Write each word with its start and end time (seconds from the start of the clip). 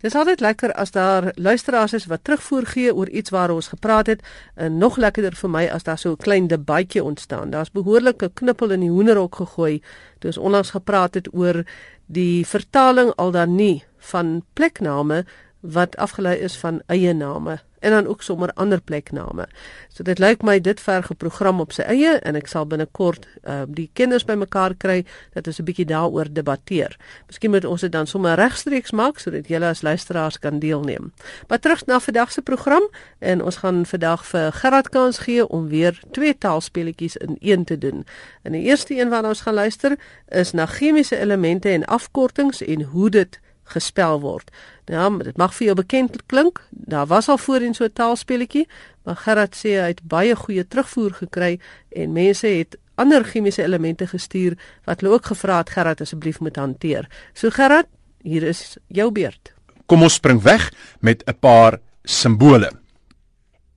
Dis 0.00 0.14
altyd 0.16 0.40
lekker 0.40 0.72
as 0.80 0.90
daar 0.90 1.32
luisteraars 1.36 1.92
is 1.92 2.06
wat 2.08 2.24
terugvoer 2.24 2.66
gee 2.66 2.94
oor 2.94 3.08
iets 3.08 3.30
waar 3.30 3.50
ons 3.52 3.68
gepraat 3.68 4.06
het 4.06 4.22
en 4.54 4.78
nog 4.78 4.96
lekkerder 4.96 5.36
vir 5.36 5.50
my 5.50 5.66
as 5.68 5.84
daar 5.84 5.98
so 5.98 6.12
'n 6.12 6.16
klein 6.16 6.46
debatjie 6.46 7.04
ontstaan. 7.04 7.50
Daar's 7.50 7.70
behoorlike 7.70 8.30
knippel 8.34 8.70
in 8.70 8.80
die 8.80 8.90
hoenderhok 8.90 9.34
gegooi 9.34 9.82
toe 10.18 10.30
ons 10.30 10.38
onlangs 10.38 10.70
gepraat 10.70 11.14
het 11.14 11.34
oor 11.34 11.64
die 12.06 12.46
vertaling 12.46 13.12
al 13.16 13.30
dan 13.30 13.54
nie 13.54 13.84
van 13.98 14.42
plekname 14.52 15.24
wat 15.60 15.96
afgelei 15.96 16.36
is 16.38 16.56
van 16.56 16.82
eie 16.86 17.12
name 17.12 17.60
en 17.80 17.90
dan 17.90 18.06
ook 18.06 18.22
sommer 18.22 18.52
ander 18.54 18.80
plekname. 18.80 19.48
So 19.88 20.02
dit 20.02 20.18
lyk 20.18 20.42
my 20.42 20.60
dit 20.60 20.80
verg 20.80 21.10
'n 21.10 21.16
program 21.16 21.60
op 21.60 21.72
sy 21.72 21.82
eie 21.82 22.18
en 22.18 22.34
ek 22.34 22.46
sal 22.46 22.66
binnekort 22.66 23.26
uh, 23.44 23.62
die 23.68 23.90
kinders 23.92 24.24
bymekaar 24.24 24.74
kry 24.74 25.04
dat 25.32 25.46
ons 25.46 25.58
'n 25.58 25.64
bietjie 25.64 25.86
daaroor 25.86 26.32
debatteer. 26.32 26.96
Miskien 27.26 27.50
moet 27.50 27.64
ons 27.64 27.80
dit 27.80 27.92
dan 27.92 28.06
sommer 28.06 28.34
regstreeks 28.34 28.90
maak 28.90 29.18
sodat 29.18 29.48
julle 29.48 29.66
as 29.66 29.82
luisteraars 29.82 30.38
kan 30.38 30.58
deelneem. 30.58 31.12
Maar 31.48 31.58
terug 31.58 31.86
na 31.86 32.00
vandag 32.00 32.32
se 32.32 32.42
program 32.42 32.88
en 33.18 33.42
ons 33.44 33.56
gaan 33.56 33.86
vandag 33.86 34.26
vir 34.26 34.52
Gerard 34.52 34.88
kans 34.88 35.18
gee 35.18 35.48
om 35.48 35.68
weer 35.68 36.00
twee 36.10 36.38
taalspeletjies 36.38 37.16
in 37.16 37.36
een 37.40 37.64
te 37.64 37.78
doen. 37.78 38.06
En 38.42 38.52
die 38.52 38.62
eerste 38.62 38.94
een 38.94 39.08
waarna 39.08 39.28
ons 39.28 39.40
gaan 39.40 39.54
luister 39.54 39.98
is 40.28 40.52
na 40.52 40.66
chemiese 40.66 41.18
elemente 41.18 41.68
en 41.68 41.84
afkortings 41.84 42.62
en 42.62 42.82
hoe 42.82 43.10
dit 43.10 43.40
gespel 43.70 44.20
word. 44.20 44.50
Ja, 44.90 45.06
dit 45.10 45.36
mag 45.38 45.54
vir 45.54 45.70
jou 45.70 45.76
bekend 45.78 46.18
klink. 46.26 46.60
Daar 46.70 47.06
was 47.06 47.28
al 47.28 47.38
voorheen 47.38 47.74
so 47.74 47.84
'n 47.84 47.92
taalspelletjie, 47.92 48.66
maar 49.04 49.16
Gerard 49.16 49.54
sê 49.54 49.78
hy 49.80 49.88
het 49.94 50.02
baie 50.02 50.36
goeie 50.36 50.66
terugvoer 50.66 51.12
gekry 51.12 51.60
en 51.88 52.12
mense 52.12 52.46
het 52.46 52.76
ander 52.94 53.24
chemiese 53.24 53.62
elemente 53.62 54.06
gestuur 54.06 54.58
wat 54.84 55.00
hulle 55.00 55.14
ook 55.14 55.26
gevra 55.26 55.58
het 55.58 55.70
Gerard 55.70 56.00
asseblief 56.00 56.40
moet 56.40 56.56
hanteer. 56.56 57.08
So 57.32 57.50
Gerard, 57.50 57.86
hier 58.22 58.42
is 58.42 58.76
jou 58.86 59.10
beurt. 59.10 59.52
Kom 59.86 60.02
ons 60.02 60.14
spring 60.14 60.42
weg 60.42 60.72
met 61.00 61.22
'n 61.26 61.38
paar 61.40 61.80
simbole. 62.04 62.70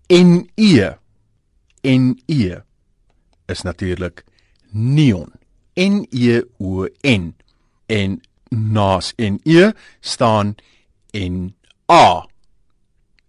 En 0.07 0.49
E 0.55 0.91
en 1.81 2.21
E 2.25 2.62
is 3.46 3.62
natuurlik 3.62 4.23
neon. 4.71 5.31
N 5.75 6.05
E 6.09 6.41
O 6.59 6.87
N 7.01 7.35
en 7.85 8.21
naas 8.54 9.13
en 9.15 9.40
e 9.43 9.71
staan 9.99 10.55
en 11.12 11.55
a. 11.91 12.27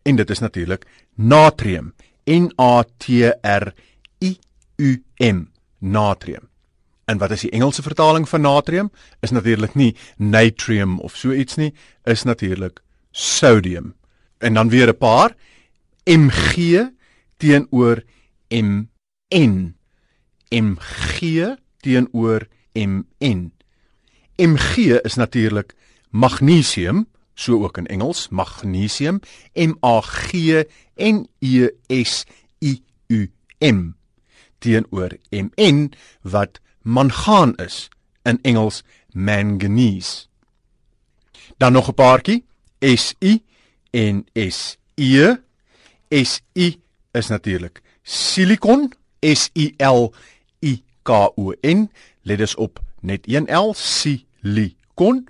En 0.03 0.17
dit 0.17 0.31
is 0.31 0.39
natuurlik 0.39 0.87
natrium. 1.15 1.95
N 2.25 2.53
A 2.61 2.85
T 2.97 3.09
R 3.43 3.73
I 4.21 4.39
U 4.77 5.03
M. 5.19 5.45
Natrium. 5.79 6.49
En 7.05 7.19
wat 7.19 7.31
is 7.31 7.41
die 7.41 7.51
Engelse 7.51 7.83
vertaling 7.83 8.29
van 8.29 8.41
natrium? 8.41 8.91
Is 9.21 9.31
natuurlik 9.31 9.75
nie 9.75 9.97
natrium 10.17 10.99
of 11.01 11.17
so 11.17 11.33
iets 11.33 11.55
nie, 11.55 11.75
is 12.05 12.23
natuurlik 12.23 12.81
sodium. 13.11 13.95
En 14.39 14.55
dan 14.55 14.69
weer 14.69 14.89
'n 14.89 14.97
paar 14.97 15.37
Mg 16.05 16.81
teenoor 17.37 18.03
Mn. 18.49 19.77
Mg 20.49 21.57
teenoor 21.81 22.47
Mn. 22.73 23.53
Mg 24.37 24.77
is 25.03 25.15
natuurlik 25.15 25.75
magnesium, 26.11 27.07
so 27.35 27.63
ook 27.63 27.77
in 27.79 27.87
Engels, 27.87 28.29
magnesium, 28.29 29.21
M 29.53 29.77
A 29.83 30.01
G 30.01 30.65
N 30.97 31.29
E 31.39 31.69
S 31.89 32.25
I 32.59 32.83
U 33.07 33.31
M 33.59 33.95
teenoor 34.59 35.17
Mn 35.31 35.93
wat 36.23 36.61
mangaan 36.83 37.55
is, 37.57 37.89
in 38.23 38.39
Engels 38.43 38.83
manganese. 39.13 40.27
Dan 41.57 41.73
nog 41.73 41.89
'n 41.89 41.95
paartjie, 41.95 42.45
Si 42.79 43.43
en 43.91 44.27
Se. 44.33 45.39
Si 46.09 46.81
is 47.13 47.27
natuurlik 47.27 47.83
silikon, 48.03 48.93
S 49.21 49.51
I 49.53 49.75
L 49.77 50.13
I 50.61 50.83
K 51.03 51.11
O 51.35 51.53
N. 51.61 51.91
Let 52.23 52.41
ons 52.41 52.55
op 52.55 52.81
net 53.05 53.29
1 53.29 53.49
L 53.53 53.75
silikon 53.77 55.25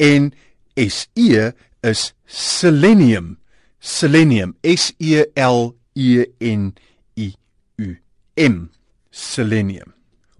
en 0.00 0.32
Se 0.78 1.52
is 1.82 2.14
selenium. 2.26 3.38
Selenium 3.80 4.54
S 4.64 4.92
E 4.98 5.24
L 5.36 5.74
E 5.94 6.24
N 6.40 6.74
I 7.16 7.34
U 7.78 7.96
M. 8.36 8.70
Selenium. 9.10 9.94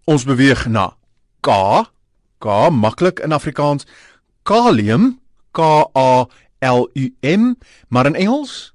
Ons 0.07 0.25
beweeg 0.25 0.67
na 0.71 0.95
K. 1.43 1.51
K 2.39 2.47
maklik 2.71 3.21
in 3.21 3.35
Afrikaans. 3.35 3.87
Kalium 4.47 5.19
K 5.53 5.63
A 5.95 6.27
L 6.61 6.89
U 6.95 7.07
M, 7.23 7.55
maar 7.89 8.07
in 8.07 8.15
Engels 8.15 8.73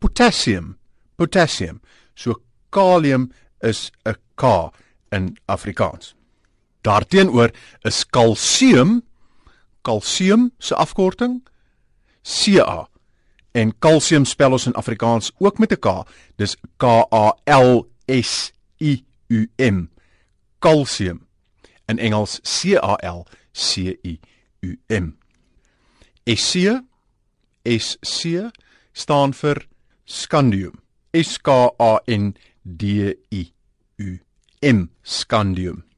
potassium. 0.00 0.76
Potassium. 1.16 1.80
So 2.14 2.42
kalium 2.70 3.32
is 3.60 3.90
'n 4.06 4.16
K 4.36 4.72
in 5.12 5.36
Afrikaans. 5.46 6.14
Daarteenoor 6.82 7.50
is 7.84 8.04
kalsium 8.04 9.02
kalsium 9.82 10.50
se 10.58 10.74
afkorting 10.74 11.40
Ca 12.22 12.88
en 13.52 13.72
kalsium 13.78 14.24
spel 14.24 14.52
ons 14.52 14.66
in 14.66 14.76
Afrikaans 14.78 15.32
ook 15.38 15.58
met 15.58 15.72
'n 15.72 15.80
K. 15.80 16.04
Dis 16.36 16.56
K 16.76 16.84
A 17.10 17.32
L 17.44 17.86
S 18.06 18.52
I 18.80 19.04
U 19.28 19.50
M. 19.56 19.88
Kalsium. 20.58 21.26
In 21.88 21.98
Engels 21.98 22.40
C 22.42 22.76
A 22.76 22.96
L 23.02 23.26
C 23.52 23.96
I 24.04 24.20
U 24.62 24.76
M. 24.88 25.18
SC 26.26 26.82
SC 27.64 28.50
staan 28.92 29.32
vir 29.32 29.66
scandium. 30.04 30.82
S 31.12 31.38
K 31.38 31.74
A 31.78 32.00
N 32.06 32.36
D 32.62 33.14
I 33.30 33.52
U 33.98 34.18
M 34.62 34.90
scandium 35.02 35.89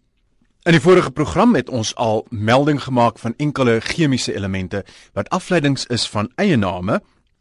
In 0.62 0.76
die 0.76 0.80
vorige 0.80 1.10
program 1.10 1.56
het 1.58 1.68
ons 1.68 1.90
al 1.98 2.20
melding 2.30 2.78
gemaak 2.82 3.16
van 3.18 3.34
enkele 3.36 3.80
chemiese 3.82 4.30
elemente 4.34 4.84
wat 5.12 5.28
afleidings 5.34 5.88
is 5.90 6.04
van 6.06 6.28
eie 6.38 6.54
name 6.56 7.00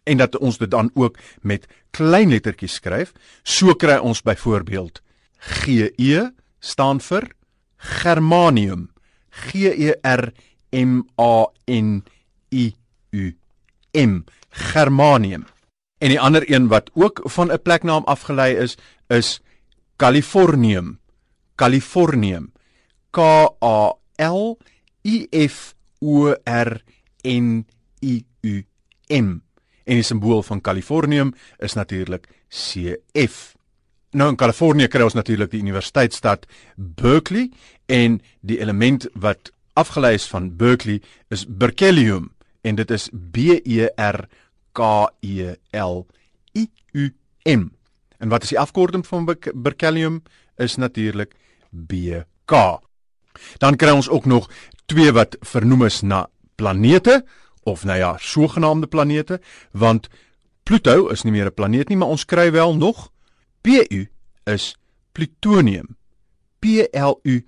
en 0.09 0.17
dat 0.17 0.37
ons 0.37 0.57
dit 0.57 0.71
dan 0.71 0.89
ook 0.97 1.19
met 1.45 1.67
klein 1.93 2.31
lettertjies 2.33 2.79
skryf. 2.79 3.11
So 3.43 3.75
kry 3.77 3.99
ons 4.01 4.23
byvoorbeeld 4.25 5.03
GE 5.37 6.31
staan 6.59 6.97
vir 6.99 7.27
germanium. 7.77 8.89
G 9.29 9.69
E 9.69 9.93
R 10.01 10.31
M 10.73 11.03
A 11.21 11.45
N 11.69 12.01
I 12.49 12.73
U 13.13 13.37
M 13.93 14.23
germanium. 14.49 15.45
En 16.01 16.09
die 16.09 16.19
ander 16.19 16.41
een 16.49 16.67
wat 16.73 16.89
ook 16.93 17.21
van 17.23 17.53
'n 17.53 17.61
pleknaam 17.61 18.03
afgelei 18.03 18.57
is, 18.57 18.77
is 19.07 19.41
Californium. 19.95 20.99
Californium. 21.55 22.50
K 23.11 23.19
A 23.61 23.93
L 24.17 24.57
I 25.03 25.27
F 25.31 25.73
O 25.99 26.33
R 26.45 26.81
N 27.23 27.65
I 28.01 28.25
U 28.41 28.63
M. 29.09 29.41
En 29.83 29.97
die 29.99 30.05
simbool 30.05 30.43
van 30.43 30.61
Kalifornium 30.61 31.33
is 31.59 31.73
natuurlik 31.73 32.27
CF. 32.49 33.55
Nou 34.11 34.29
in 34.31 34.35
Kalifornië 34.35 34.89
kry 34.91 35.05
ons 35.07 35.15
natuurlik 35.15 35.51
die 35.53 35.61
universiteitsstad 35.63 36.45
Berkeley 36.75 37.49
en 37.87 38.19
die 38.41 38.59
element 38.59 39.07
wat 39.13 39.51
afgelei 39.79 40.17
is 40.19 40.27
van 40.27 40.49
Berkeley 40.59 40.99
is 41.31 41.45
berkelium 41.47 42.31
en 42.61 42.75
dit 42.75 42.91
is 42.91 43.09
B 43.11 43.59
E 43.63 43.87
R 43.95 44.27
K 44.75 44.89
E 45.23 45.55
L 45.71 46.05
I 46.55 46.67
U 46.91 47.09
M. 47.47 47.71
En 48.19 48.29
wat 48.29 48.43
is 48.43 48.53
die 48.53 48.59
afkorting 48.59 49.07
van 49.07 49.25
berkelium 49.53 50.21
is 50.57 50.75
natuurlik 50.75 51.35
BK. 51.69 52.81
Dan 53.57 53.75
kry 53.75 53.89
ons 53.89 54.09
ook 54.09 54.25
nog 54.25 54.49
twee 54.85 55.11
wat 55.11 55.37
vernoem 55.39 55.85
is 55.85 56.01
na 56.01 56.27
planete 56.55 57.25
of 57.63 57.83
nou 57.83 57.97
ja, 57.97 58.17
sogenaamde 58.17 58.87
planete, 58.87 59.41
want 59.71 60.09
Pluto 60.63 61.07
is 61.07 61.23
nie 61.23 61.31
meer 61.31 61.45
'n 61.45 61.53
planeet 61.53 61.89
nie, 61.89 61.97
maar 61.97 62.07
ons 62.07 62.25
kry 62.25 62.51
wel 62.51 62.75
nog 62.75 63.11
Pu 63.61 64.07
is 64.43 64.75
plutonium. 65.11 65.97
P 66.59 66.65
L 66.93 67.19
U 67.23 67.43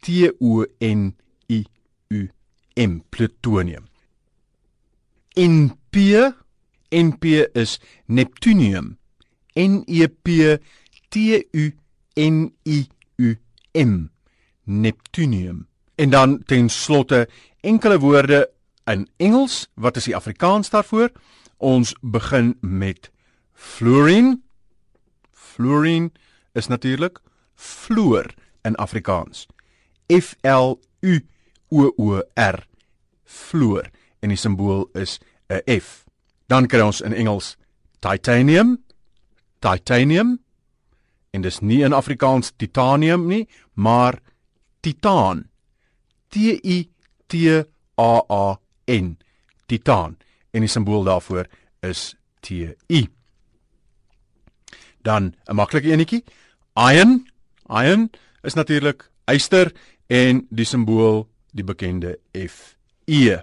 T 0.00 0.30
O 0.40 0.64
N 0.80 1.16
I 1.48 1.64
U 2.08 2.30
M 2.76 3.00
plutonium. 3.10 3.88
In 5.34 5.76
P 5.90 5.96
NP 6.90 7.24
is 7.54 7.80
neptunium. 8.06 8.98
N 9.56 9.84
E 9.86 10.08
P 10.08 10.58
T 11.08 11.44
U 11.52 11.72
N 12.16 12.52
I 12.64 12.88
U 13.16 13.36
M 13.74 14.10
Neptunium. 14.64 15.66
En 15.94 16.10
dan 16.10 16.42
ten 16.44 16.68
slotte 16.68 17.28
enkele 17.60 17.98
woorde 17.98 18.50
in 18.84 19.08
Engels. 19.16 19.68
Wat 19.74 19.96
is 19.96 20.04
die 20.04 20.16
Afrikaans 20.16 20.70
daarvoor? 20.70 21.10
Ons 21.56 21.94
begin 22.00 22.56
met 22.60 23.10
fluorine. 23.52 24.40
Fluorine 25.32 26.10
is 26.52 26.66
natuurlik 26.66 27.20
fluor 27.54 28.34
in 28.62 28.74
Afrikaans. 28.74 29.46
F 30.08 30.34
L 30.40 30.80
U 31.00 31.26
O 31.68 31.92
O 31.96 32.22
R. 32.34 32.66
Fluor 33.24 33.90
en 34.20 34.28
die 34.28 34.38
simbool 34.38 34.88
is 34.92 35.20
'n 35.48 35.80
F. 35.80 36.04
Dan 36.46 36.66
kry 36.66 36.80
ons 36.80 37.00
in 37.00 37.12
Engels 37.12 37.56
titanium, 37.98 38.84
titanium. 39.58 40.40
En 41.30 41.40
dis 41.40 41.60
nie 41.60 41.82
in 41.82 41.92
Afrikaans 41.92 42.52
titanium 42.56 43.26
nie, 43.26 43.48
maar 43.72 44.18
titaan. 44.80 45.48
T 46.28 46.36
I 46.64 46.90
T 47.26 47.34
A 47.96 48.12
A 48.28 48.60
N. 48.86 49.18
Titaan. 49.66 50.18
En 50.50 50.60
die 50.60 50.68
simbool 50.68 51.04
daarvoor 51.04 51.46
is 51.80 52.14
T 52.40 52.50
I. 52.88 53.08
Dan 55.02 55.34
'n 55.48 55.54
maklike 55.54 55.90
enetjie. 55.90 56.24
Iron. 56.76 57.28
Iron 57.68 58.10
is 58.42 58.54
natuurlik 58.54 59.10
yster 59.24 59.72
en 60.06 60.46
die 60.50 60.64
simbool 60.64 61.28
die 61.52 61.64
bekende 61.64 62.18
F 62.34 62.76
E 63.06 63.36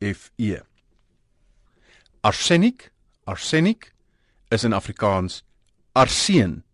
F 0.00 0.30
E. 0.36 0.58
Arsenic, 2.20 2.92
arsenic 3.24 3.94
is 4.50 4.64
in 4.64 4.72
Afrikaans 4.72 5.42
arseen. 5.92 6.64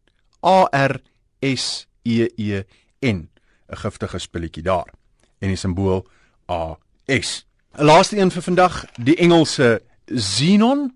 A 0.42 0.68
R 0.72 1.00
S 1.40 1.86
E 2.02 2.28
E 2.36 2.62
N. 3.00 3.28
'n 3.68 3.76
Giftige 3.76 4.18
spulletjie 4.18 4.62
daar. 4.62 4.92
En 5.38 5.48
die 5.48 5.56
simbool 5.56 6.06
A 6.50 6.78
S. 7.06 7.46
'n 7.78 7.84
Laaste 7.84 8.16
een 8.16 8.30
vir 8.30 8.42
vandag, 8.42 8.84
die 8.96 9.16
Engelse 9.16 9.82
xenon. 10.06 10.94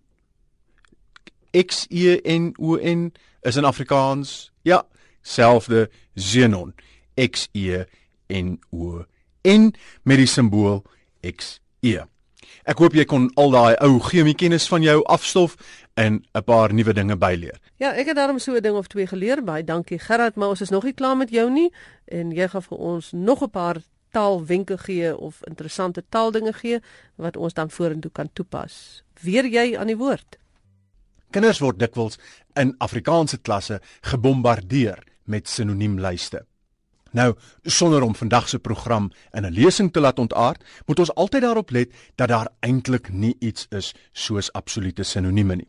X 1.66 1.86
E 1.88 2.20
N 2.24 2.54
O 2.58 2.76
N 2.76 3.12
is 3.42 3.56
in 3.56 3.64
Afrikaans 3.64 4.52
ja, 4.62 4.86
selfde 5.22 5.90
xenon. 6.14 6.74
X 7.14 7.48
E 7.52 7.84
N 8.28 8.60
O 8.70 9.04
N 9.42 9.74
met 10.02 10.16
die 10.16 10.26
simbool 10.26 10.84
X 11.36 11.60
E. 11.80 11.98
Ek 12.64 12.78
hoop 12.78 12.94
jy 12.94 13.04
kon 13.08 13.30
al 13.40 13.50
daai 13.50 13.74
ou 13.82 13.98
chemie 14.04 14.36
kennis 14.36 14.68
van 14.68 14.82
jou 14.84 15.00
afstof 15.04 15.56
en 16.00 16.24
'n 16.32 16.44
paar 16.44 16.74
nuwe 16.74 16.92
dinge 16.92 17.16
byleer. 17.16 17.60
Ja, 17.76 17.92
ek 17.92 18.06
het 18.06 18.16
daarom 18.16 18.38
so 18.38 18.54
'n 18.54 18.62
ding 18.62 18.76
of 18.76 18.86
twee 18.86 19.06
geleer. 19.06 19.44
Baie 19.44 19.64
dankie 19.64 19.98
Gerard, 19.98 20.34
maar 20.34 20.48
ons 20.48 20.60
is 20.60 20.68
nog 20.68 20.84
nie 20.84 20.92
klaar 20.92 21.16
met 21.16 21.30
jou 21.30 21.50
nie 21.50 21.72
en 22.04 22.30
jy 22.30 22.48
gaan 22.48 22.62
vir 22.62 22.78
ons 22.78 23.12
nog 23.12 23.42
'n 23.42 23.50
paar 23.50 23.76
taalwenke 24.10 24.78
gee 24.78 25.16
of 25.16 25.40
interessante 25.46 26.04
taaldinge 26.08 26.52
gee 26.52 26.80
wat 27.16 27.36
ons 27.36 27.54
dan 27.54 27.70
vorentoe 27.70 28.10
kan 28.10 28.30
toepas. 28.32 29.02
Weer 29.20 29.46
jy 29.46 29.76
aan 29.78 29.86
die 29.86 29.96
woord. 29.96 30.38
Kinders 31.30 31.58
word 31.58 31.78
dikwels 31.78 32.18
in 32.54 32.74
Afrikaanse 32.78 33.38
klasse 33.38 33.80
gebombardeer 34.00 34.98
met 35.24 35.48
sinoniemlyste. 35.48 36.44
Nou, 37.10 37.34
sonder 37.62 38.02
om 38.02 38.14
vandag 38.14 38.48
se 38.48 38.58
program 38.58 39.10
in 39.30 39.44
'n 39.46 39.52
lesing 39.52 39.92
te 39.92 40.00
laat 40.00 40.18
ontaard, 40.18 40.64
moet 40.86 40.98
ons 40.98 41.14
altyd 41.14 41.42
daarop 41.42 41.70
let 41.70 41.94
dat 42.14 42.28
daar 42.28 42.48
eintlik 42.60 43.12
nie 43.12 43.36
iets 43.38 43.66
is 43.68 43.94
soos 44.12 44.52
absolute 44.52 45.02
sinonieme 45.02 45.56
nie. 45.56 45.68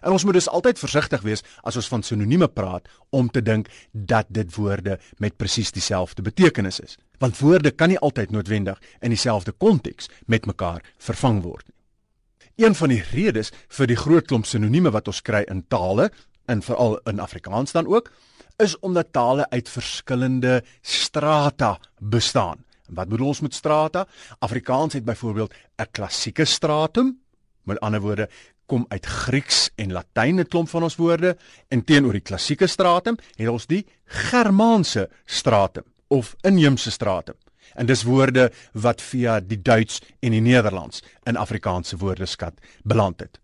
En 0.00 0.12
ons 0.12 0.24
moet 0.24 0.34
dus 0.34 0.48
altyd 0.48 0.78
versigtig 0.78 1.22
wees 1.22 1.42
as 1.62 1.76
ons 1.76 1.88
van 1.88 2.02
sinonieme 2.02 2.48
praat 2.48 2.88
om 3.10 3.30
te 3.30 3.42
dink 3.42 3.68
dat 3.92 4.26
dit 4.28 4.54
woorde 4.54 4.98
met 5.18 5.36
presies 5.36 5.72
dieselfde 5.72 6.22
betekenis 6.22 6.80
is, 6.80 6.98
want 7.18 7.38
woorde 7.38 7.70
kan 7.70 7.88
nie 7.88 7.98
altyd 7.98 8.30
noodwendig 8.30 8.80
in 9.00 9.14
dieselfde 9.14 9.52
konteks 9.52 10.08
met 10.26 10.46
mekaar 10.46 10.82
vervang 10.98 11.42
word 11.42 11.66
nie. 11.68 12.66
Een 12.66 12.74
van 12.74 12.88
die 12.88 13.02
redes 13.10 13.50
vir 13.68 13.86
die 13.90 13.98
groot 13.98 14.26
klomp 14.30 14.46
sinonieme 14.46 14.92
wat 14.94 15.08
ons 15.10 15.22
kry 15.22 15.42
in 15.50 15.64
tale, 15.68 16.10
en 16.46 16.62
veral 16.62 16.98
in 17.08 17.20
Afrikaans 17.20 17.72
dan 17.72 17.86
ook, 17.86 18.10
is 18.56 18.78
omdat 18.78 19.12
tale 19.12 19.50
uit 19.50 19.68
verskillende 19.68 20.62
strata 20.80 21.78
bestaan. 21.98 22.64
Wat 22.88 23.08
bedoel 23.08 23.26
ons 23.26 23.40
met 23.40 23.54
strata? 23.54 24.06
Afrikaans 24.38 24.92
het 24.92 25.04
byvoorbeeld 25.04 25.54
'n 25.76 25.90
klassieke 25.90 26.44
stratum, 26.44 27.18
met 27.62 27.80
ander 27.80 28.00
woorde 28.00 28.28
kom 28.66 28.84
uit 28.88 29.06
Grieks 29.06 29.70
en 29.76 29.92
Latyn 29.92 30.40
'n 30.40 30.48
klomp 30.48 30.68
van 30.68 30.82
ons 30.82 30.96
woorde 30.96 31.36
en 31.68 31.84
teenoor 31.84 32.12
die 32.12 32.20
klassieke 32.20 32.66
stratum 32.66 33.16
het 33.36 33.48
ons 33.48 33.66
die 33.66 33.86
Germaanse 34.04 35.08
stratum 35.24 35.84
of 36.08 36.34
inheemse 36.42 36.90
stratum. 36.90 37.34
En 37.74 37.86
dis 37.86 38.02
woorde 38.02 38.52
wat 38.72 39.02
via 39.02 39.40
die 39.40 39.62
Duits 39.62 40.00
en 40.20 40.30
die 40.30 40.40
Nederlands 40.40 41.02
in 41.24 41.36
Afrikaanse 41.36 41.96
woordeskat 41.96 42.54
beland 42.82 43.20
het. 43.20 43.43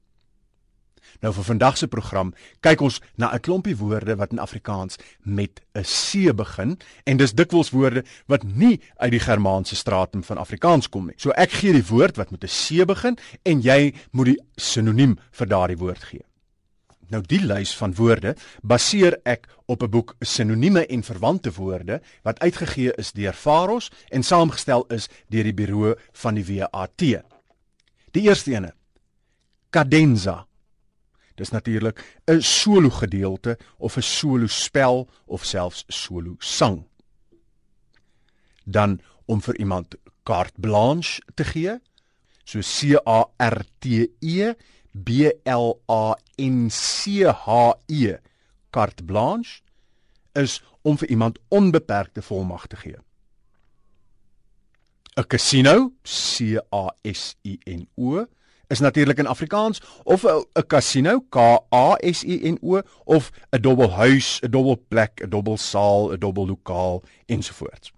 Nou 1.20 1.32
vir 1.36 1.44
vandag 1.44 1.76
se 1.76 1.88
program 1.88 2.32
kyk 2.64 2.80
ons 2.80 3.00
na 3.16 3.32
'n 3.34 3.40
klompie 3.40 3.76
woorde 3.76 4.16
wat 4.16 4.32
in 4.32 4.38
Afrikaans 4.38 4.96
met 5.22 5.60
'n 5.74 5.84
C 5.84 6.32
begin 6.34 6.78
en 7.04 7.16
dis 7.16 7.32
dikwels 7.32 7.70
woorde 7.70 8.04
wat 8.26 8.42
nie 8.42 8.80
uit 8.96 9.10
die 9.10 9.20
Germaanse 9.20 9.76
stratum 9.76 10.24
van 10.24 10.38
Afrikaans 10.38 10.88
kom 10.88 11.06
nie. 11.06 11.14
So 11.16 11.30
ek 11.30 11.50
gee 11.50 11.72
die 11.72 11.86
woord 11.86 12.16
wat 12.16 12.30
met 12.30 12.44
'n 12.44 12.48
C 12.48 12.86
begin 12.86 13.18
en 13.42 13.60
jy 13.60 13.94
moet 14.12 14.26
die 14.26 14.40
sinoniem 14.56 15.18
vir 15.30 15.46
daardie 15.46 15.78
woord 15.78 16.04
gee. 16.04 16.24
Nou 17.10 17.22
die 17.26 17.40
lys 17.42 17.76
van 17.76 17.94
woorde 17.94 18.36
baseer 18.62 19.18
ek 19.24 19.48
op 19.66 19.82
'n 19.82 19.90
boek 19.90 20.14
Sinonieme 20.20 20.86
en 20.86 21.02
verwante 21.02 21.52
woorde 21.52 22.00
wat 22.22 22.38
uitgegee 22.38 22.92
is 22.96 23.12
deur 23.12 23.32
Faros 23.32 23.90
en 24.08 24.22
saamgestel 24.22 24.84
is 24.88 25.08
deur 25.28 25.44
die 25.44 25.54
Buro 25.54 25.94
van 26.12 26.34
die 26.34 26.44
WAT. 26.44 27.02
Die 28.10 28.22
eerste 28.22 28.52
ene: 28.52 28.74
Cadenza 29.70 30.46
Dis 31.40 31.50
natuurlik 31.50 32.20
'n 32.24 32.42
solo 32.42 32.90
gedeelte 32.90 33.58
of 33.78 33.96
'n 33.96 34.02
solo 34.02 34.46
spel 34.46 35.08
of 35.26 35.44
selfs 35.44 35.84
solo 35.88 36.34
sang. 36.38 36.86
Dan 38.64 39.00
om 39.24 39.40
vir 39.40 39.56
iemand 39.58 39.94
carte 40.22 40.60
blanche 40.60 41.22
te 41.34 41.44
gee, 41.44 41.80
so 42.44 42.60
C 42.60 42.96
A 43.04 43.24
R 43.36 43.64
T 43.78 44.08
E 44.18 44.54
B 44.92 45.30
L 45.44 45.80
A 45.86 46.14
N 46.36 46.70
C 46.70 47.24
H 47.24 47.74
E 47.86 48.16
carte 48.70 49.04
blanche 49.04 49.62
is 50.32 50.62
om 50.82 50.98
vir 50.98 51.08
iemand 51.08 51.38
onbeperkte 51.48 52.22
volmag 52.22 52.66
te 52.66 52.76
gee. 52.76 52.98
'n 55.16 55.26
Casino, 55.26 55.92
C 56.02 56.58
A 56.70 56.94
S 57.02 57.36
I 57.42 57.58
N 57.64 57.88
O 57.96 58.26
is 58.70 58.80
natuurlik 58.80 59.18
in 59.18 59.26
Afrikaans 59.26 59.80
of 60.04 60.24
'n 60.24 60.66
casino 60.66 61.20
K 61.30 61.58
A 61.70 61.96
S 62.02 62.24
I 62.24 62.40
N 62.42 62.58
O 62.62 62.82
of 63.06 63.30
'n 63.52 63.62
dubbelhuis, 63.62 64.40
'n 64.42 64.50
dubbelplek, 64.50 65.20
'n 65.22 65.30
dubbelsaal, 65.30 66.12
'n 66.12 66.20
dubbellokaal 66.20 67.02
ensovoorts. 67.26 67.92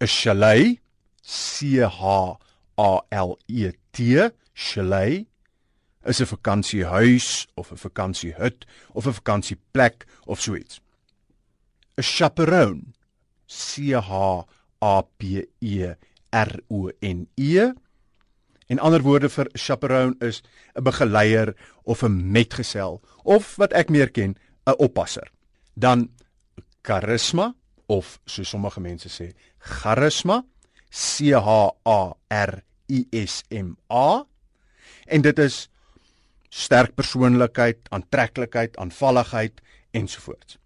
'n 0.00 0.06
chalet 0.06 0.78
C 1.22 1.80
H 1.80 2.00
A 2.76 3.00
L 3.10 3.38
E 3.48 3.72
T 3.92 4.30
chalet 4.54 5.26
is 6.04 6.20
'n 6.20 6.26
vakansiehuis 6.26 7.46
of 7.56 7.72
'n 7.72 7.78
vakansiehut 7.78 8.64
of 8.94 9.06
'n 9.06 9.12
vakansieplek 9.12 10.04
of 10.26 10.40
so 10.40 10.54
iets. 10.54 10.80
'n 11.96 12.04
chaperone 12.04 12.92
C 13.46 13.94
H 13.94 14.44
A 14.80 15.02
P 15.18 15.48
E 15.60 15.94
R 16.30 16.52
O 16.70 16.90
N 17.02 17.26
E 17.36 17.72
En 18.68 18.78
ander 18.78 19.02
woorde 19.02 19.28
vir 19.32 19.48
chaperone 19.52 20.14
is 20.20 20.42
'n 20.74 20.82
begeleier 20.82 21.54
of 21.84 22.02
'n 22.02 22.30
metgesel 22.32 23.00
of 23.24 23.56
wat 23.56 23.72
ek 23.72 23.88
meer 23.88 24.10
ken, 24.10 24.36
'n 24.66 24.74
oppasser. 24.78 25.30
Dan 25.74 26.10
charisma 26.82 27.54
of 27.86 28.20
so 28.24 28.42
sommige 28.42 28.80
mense 28.80 29.08
sê, 29.08 29.32
charisma, 29.58 30.44
C 30.90 31.32
H 31.32 31.70
A 31.84 32.14
R 32.28 32.62
I 32.88 33.06
S 33.10 33.42
M 33.50 33.76
A. 33.90 34.24
En 35.06 35.22
dit 35.22 35.38
is 35.38 35.68
sterk 36.48 36.94
persoonlikheid, 36.94 37.78
aantreklikheid, 37.88 38.76
aanvalligheid 38.76 39.60
ensovoorts. 39.90 40.58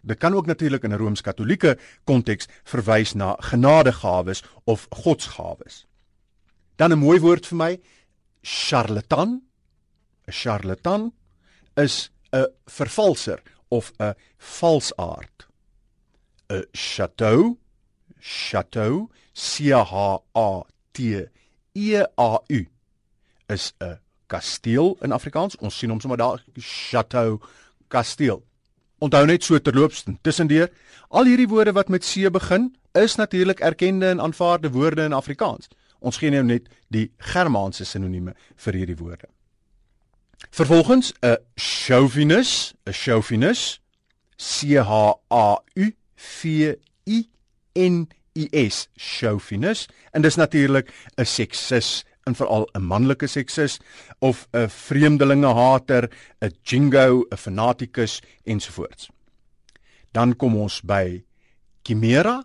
Dit 0.00 0.18
kan 0.18 0.34
ook 0.34 0.46
natuurlik 0.46 0.82
in 0.82 0.92
'n 0.92 0.98
rooms-katolieke 0.98 1.78
konteks 2.04 2.46
verwys 2.64 3.14
na 3.14 3.36
genadegawes 3.38 4.42
of 4.64 4.86
godsgawes. 4.90 5.86
Dan 6.76 6.92
'n 6.92 6.98
mooi 6.98 7.20
woord 7.20 7.46
vir 7.46 7.56
my, 7.56 7.80
charlatan. 8.42 9.42
'n 10.26 10.32
Charlatan 10.32 11.12
is 11.76 12.10
'n 12.32 12.46
vervalser 12.66 13.42
of 13.68 13.92
'n 13.98 14.14
valsaard. 14.38 15.46
'n 16.50 16.64
Chateau, 16.72 17.58
chateau, 18.20 19.10
C 19.32 19.72
H 19.72 19.92
A 20.34 20.62
T 20.92 21.26
E 21.74 22.04
A 22.16 22.38
U 22.48 22.66
is 23.48 23.72
'n 23.80 23.98
kasteel 24.26 24.96
in 25.02 25.12
Afrikaans. 25.12 25.56
Ons 25.56 25.78
sien 25.78 25.90
hom 25.90 26.00
sommer 26.00 26.18
daar, 26.18 26.42
chateau, 26.58 27.40
kasteel. 27.88 28.42
Onthou 28.98 29.26
net 29.26 29.44
so 29.44 29.58
terloops 29.58 30.04
tussendeur, 30.22 30.70
al 31.10 31.24
hierdie 31.24 31.48
woorde 31.48 31.72
wat 31.72 31.88
met 31.88 32.04
C 32.04 32.30
begin, 32.30 32.76
is 32.92 33.16
natuurlik 33.16 33.60
erkende 33.60 34.06
en 34.06 34.20
aanvaarde 34.20 34.70
woorde 34.70 35.02
in 35.02 35.12
Afrikaans. 35.12 35.68
Ons 36.04 36.20
gee 36.20 36.30
nou 36.30 36.42
net 36.44 36.68
die 36.92 37.08
Germaanse 37.32 37.86
sinonieme 37.88 38.34
vir 38.66 38.80
hierdie 38.80 38.98
woorde. 39.00 39.28
Vervolgens 40.52 41.12
'n 41.22 41.36
chauvinus, 41.56 42.74
'n 42.86 42.92
chauvinus, 42.92 43.80
C 44.36 44.76
H 44.78 45.14
A 45.30 45.58
U 45.76 45.86
V 46.16 46.76
I 47.06 47.28
N 47.74 48.08
I 48.36 48.48
S, 48.68 48.88
chauvinus, 48.96 49.88
en 50.12 50.22
dis 50.22 50.36
natuurlik 50.36 50.92
'n 51.16 51.24
seksis, 51.24 52.04
en 52.26 52.34
veral 52.34 52.68
'n 52.74 52.82
manlike 52.82 53.26
seksis 53.26 53.78
of 54.18 54.46
'n 54.52 54.68
vreemdelingehater, 54.68 56.10
'n 56.40 56.52
jingo, 56.62 57.24
'n 57.30 57.36
fanatikus 57.36 58.20
ensovoorts. 58.44 59.08
Dan 60.12 60.36
kom 60.36 60.56
ons 60.56 60.80
by 60.80 61.24
chimera. 61.82 62.44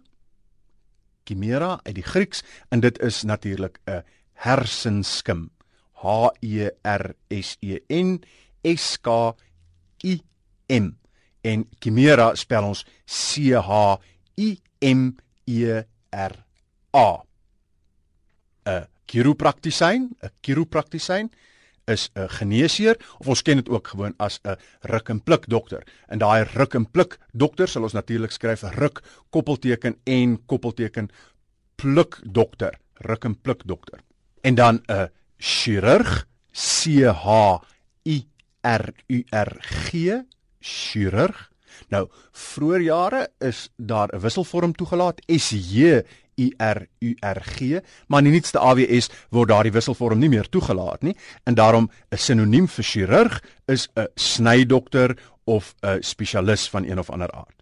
Chimera 1.30 1.78
uit 1.86 1.94
die 2.00 2.06
Grieks 2.06 2.42
en 2.74 2.82
dit 2.82 2.98
is 3.06 3.24
natuurlik 3.24 3.78
'n 3.86 4.04
hersenskim. 4.34 5.50
H 6.02 6.32
E 6.42 6.70
R 6.84 7.14
S 7.30 7.58
E 7.62 7.80
N 7.90 8.24
S 8.64 8.98
K 8.98 9.36
I 10.04 10.22
M 10.70 10.96
en 11.42 11.66
chimera 11.80 12.36
spel 12.36 12.64
ons 12.64 12.86
C 13.06 13.54
H 13.54 14.00
I 14.38 14.60
M 14.82 15.18
E 15.46 15.84
R 16.12 16.36
A. 16.94 17.24
'n 18.66 18.88
Chiropraktisyn, 19.06 20.10
'n 20.22 20.32
chiropraktisyn 20.42 21.30
is 21.90 22.10
'n 22.16 22.30
geneesheer 22.30 22.98
of 23.18 23.28
ons 23.28 23.42
ken 23.42 23.58
dit 23.58 23.70
ook 23.70 23.88
gewoon 23.88 24.14
as 24.18 24.40
'n 24.44 24.58
ruk 24.82 25.10
en 25.10 25.24
pluk 25.24 25.50
dokter. 25.50 25.84
En 26.08 26.18
daai 26.18 26.44
ruk 26.54 26.74
en 26.74 26.92
pluk 26.92 27.18
dokter 27.34 27.68
sal 27.68 27.84
ons 27.84 27.94
natuurlik 27.94 28.32
skryf 28.32 28.62
ruk 28.62 29.02
koppelteken 29.30 29.96
en 30.04 30.46
koppelteken 30.46 31.10
pluk 31.76 32.20
dokter, 32.24 32.80
ruk 32.94 33.24
en 33.24 33.42
pluk 33.42 33.62
dokter. 33.66 34.00
En 34.42 34.56
dan 34.56 34.82
'n 34.88 35.10
chirurg, 35.38 36.28
C 36.52 37.04
H 37.06 37.60
I 38.06 38.28
R 38.62 38.94
U 39.08 39.24
R 39.32 39.58
G, 39.60 40.24
chirurg. 40.60 41.52
Nou, 41.90 42.10
vroeër 42.32 42.82
jare 42.82 43.30
is 43.40 43.70
daar 43.78 44.10
'n 44.14 44.20
wisselvorm 44.20 44.74
toegelaat, 44.74 45.22
S 45.28 45.50
U 46.40 46.50
R 46.58 46.88
U 47.02 47.14
R 47.22 47.42
G, 47.44 47.82
maar 48.08 48.24
in 48.24 48.32
die 48.32 48.38
nuutste 48.38 48.60
AWS 48.60 49.10
word 49.36 49.50
daardie 49.50 49.74
wisselvorm 49.76 50.20
nie 50.20 50.30
meer 50.30 50.50
toegelaat 50.50 51.04
nie 51.04 51.16
en 51.46 51.56
daarom 51.56 51.90
'n 52.12 52.18
sinoniem 52.18 52.68
vir 52.68 52.86
chirurg 52.86 53.42
is 53.68 53.88
'n 53.96 54.08
snydokter 54.16 55.18
of 55.46 55.76
'n 55.84 56.02
spesialis 56.02 56.70
van 56.70 56.86
een 56.86 57.00
of 57.00 57.10
ander 57.10 57.32
aard. 57.32 57.56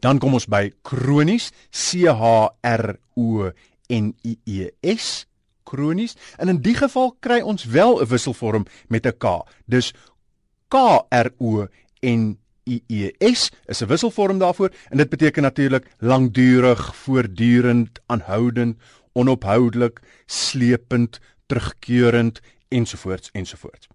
Dan 0.00 0.18
kom 0.18 0.34
ons 0.34 0.46
by 0.46 0.72
kronies, 0.82 1.52
C 1.70 2.06
H 2.06 2.48
R 2.62 2.98
O 3.16 3.50
N 3.88 4.14
I 4.24 4.36
E 4.44 4.68
S, 4.96 5.26
kronies. 5.64 6.16
En 6.38 6.48
in 6.48 6.60
die 6.62 6.74
geval 6.74 7.16
kry 7.20 7.40
ons 7.40 7.64
wel 7.64 8.00
'n 8.00 8.06
wisselvorm 8.06 8.66
met 8.88 9.06
'n 9.06 9.18
K. 9.18 9.42
Dis 9.66 9.92
K 10.68 11.06
R 11.10 11.30
O 11.38 11.66
N 12.02 12.38
IES 12.66 13.50
is 13.66 13.80
'n 13.82 13.86
wisselvorm 13.86 14.38
daarvoor 14.38 14.70
en 14.88 14.96
dit 14.96 15.08
beteken 15.08 15.42
natuurlik 15.42 15.86
langdurig, 15.98 16.96
voortdurend, 16.96 18.00
aanhoudend, 18.06 18.76
onophoudelik, 19.12 20.00
slepend, 20.26 21.20
terugkerend 21.46 22.40
ensovoorts 22.68 23.30
ensovoorts. 23.32 23.86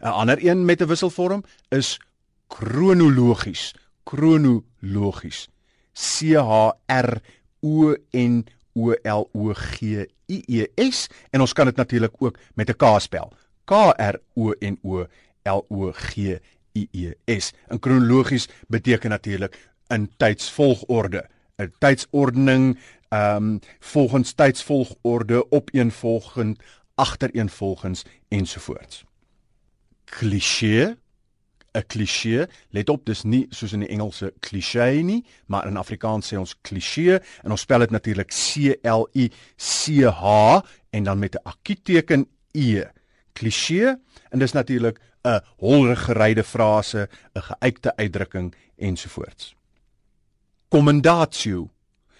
'n 0.00 0.06
Ander 0.06 0.46
een 0.46 0.64
met 0.64 0.80
'n 0.80 0.86
wisselvorm 0.86 1.44
is 1.68 2.00
kronologies, 2.46 3.74
kronologies. 4.02 5.48
C 5.92 6.34
H 6.34 6.70
R 6.86 7.20
O 7.60 7.94
N 8.10 8.46
O 8.74 8.92
L 9.02 9.28
O 9.32 9.52
G 9.54 9.80
I 10.26 10.42
E 10.46 10.90
S 10.90 11.08
en 11.30 11.40
ons 11.40 11.52
kan 11.52 11.66
dit 11.66 11.76
natuurlik 11.76 12.12
ook 12.18 12.38
met 12.54 12.68
'n 12.68 12.76
K 12.76 13.00
spel. 13.00 13.32
K 13.64 13.70
R 13.96 14.20
O 14.34 14.52
N 14.60 14.78
O 14.82 15.06
L 15.42 15.64
O 15.68 15.92
G 15.92 16.16
I 16.16 16.38
IES. 16.74 17.52
In 17.70 17.78
kronologies 17.78 18.48
beteken 18.68 19.10
natuurlik 19.10 19.58
in 19.88 20.10
tydsvolgorde, 20.16 21.28
'n 21.56 21.72
tydsordening 21.78 22.78
ehm 23.08 23.36
um, 23.36 23.60
volgens 23.80 24.32
tydsvolgorde 24.32 25.52
opeenvolgend, 25.52 26.62
agtereenvolgens 26.94 28.04
ensovoorts. 28.28 29.04
Kliseë 30.04 30.96
'n 31.74 31.86
kliseë, 31.86 32.46
let 32.70 32.88
op, 32.88 33.04
dis 33.06 33.24
nie 33.26 33.46
soos 33.50 33.72
in 33.74 33.82
die 33.82 33.90
Engelse 33.90 34.32
cliché 34.40 35.02
nie, 35.02 35.24
maar 35.50 35.66
in 35.66 35.76
Afrikaans 35.76 36.30
sê 36.30 36.38
ons 36.38 36.54
kliseë 36.62 37.18
en 37.42 37.50
ons 37.50 37.60
spel 37.60 37.82
dit 37.82 37.90
natuurlik 37.90 38.30
C 38.30 38.76
L 38.86 39.08
I 39.14 39.30
C 39.58 40.06
H 40.06 40.60
en 40.94 41.04
dan 41.04 41.18
met 41.18 41.34
'n 41.34 41.42
akuteken 41.44 42.28
E. 42.52 42.84
Kliseë 43.34 43.96
en 44.32 44.38
dis 44.38 44.52
natuurlik 44.52 45.00
'n 45.24 45.40
holregeryde 45.60 46.42
frase, 46.42 47.08
'n 47.34 47.40
geuite 47.40 47.96
uitdrukking 47.96 48.54
ensovoorts. 48.76 49.54
Commendatio 50.68 51.70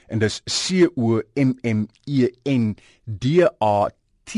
en 0.09 0.19
dis 0.19 0.43
C 0.47 0.87
O 0.97 1.21
M 1.37 1.59
M 1.63 1.87
E 2.07 2.29
N 2.45 2.77
D 3.05 3.25
A 3.61 3.89
T 4.25 4.35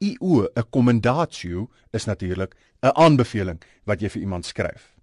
I 0.00 0.16
O 0.20 0.46
'n 0.56 0.64
commendatio 0.70 1.68
is 1.92 2.04
natuurlik 2.04 2.54
'n 2.82 2.92
aanbeveling 2.94 3.62
wat 3.84 4.00
jy 4.00 4.08
vir 4.08 4.22
iemand 4.22 4.46
skryf. 4.46 4.94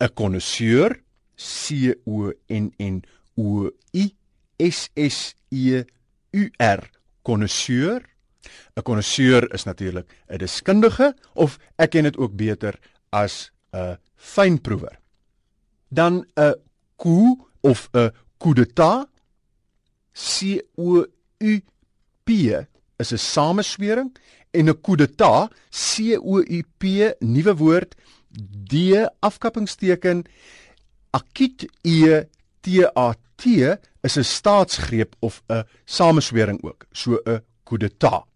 'n 0.00 0.14
Connoisseur 0.14 1.00
C 1.36 1.94
O 2.06 2.32
N 2.48 2.72
N 2.78 3.02
O 3.36 3.70
I 3.92 4.14
S 4.58 4.88
S 4.94 5.34
E 5.50 5.84
U 6.32 6.50
R 6.58 6.90
connoisseur 7.22 8.09
'n 8.76 8.82
Konnoisseur 8.82 9.52
is 9.54 9.64
natuurlik 9.64 10.06
'n 10.28 10.38
deskundige 10.38 11.14
of 11.34 11.58
ek 11.78 11.90
ken 11.90 12.04
dit 12.04 12.16
ook 12.16 12.36
beter 12.36 12.78
as 13.10 13.50
'n 13.72 13.98
fynproewer. 14.16 14.98
Dan 15.88 16.24
'n 16.36 16.54
coup 16.96 17.48
of 17.60 17.88
'n 17.92 18.10
coup 18.38 18.54
d'état 18.54 19.08
C 20.12 20.60
O 20.76 21.04
U 21.38 21.60
P 22.24 22.30
is 22.98 23.12
'n 23.12 23.18
sameswering 23.18 24.16
en 24.50 24.68
'n 24.68 24.80
coup 24.80 24.96
d'état 24.96 25.50
C 25.70 26.16
O 26.16 26.40
U 26.40 26.62
P 26.78 27.14
nuwe 27.20 27.54
woord 27.56 27.94
D 28.70 29.06
afkappingsteken 29.20 30.24
akut 31.10 31.66
E 31.82 32.24
T 32.60 32.84
A 32.94 33.14
T 33.36 33.44
is 34.02 34.16
'n 34.16 34.24
staatsgreep 34.24 35.14
of 35.20 35.42
'n 35.48 35.64
sameswering 35.84 36.62
ook 36.62 36.86
so 36.92 37.18
'n 37.24 37.40
coup 37.64 37.78
d'état 37.78 38.29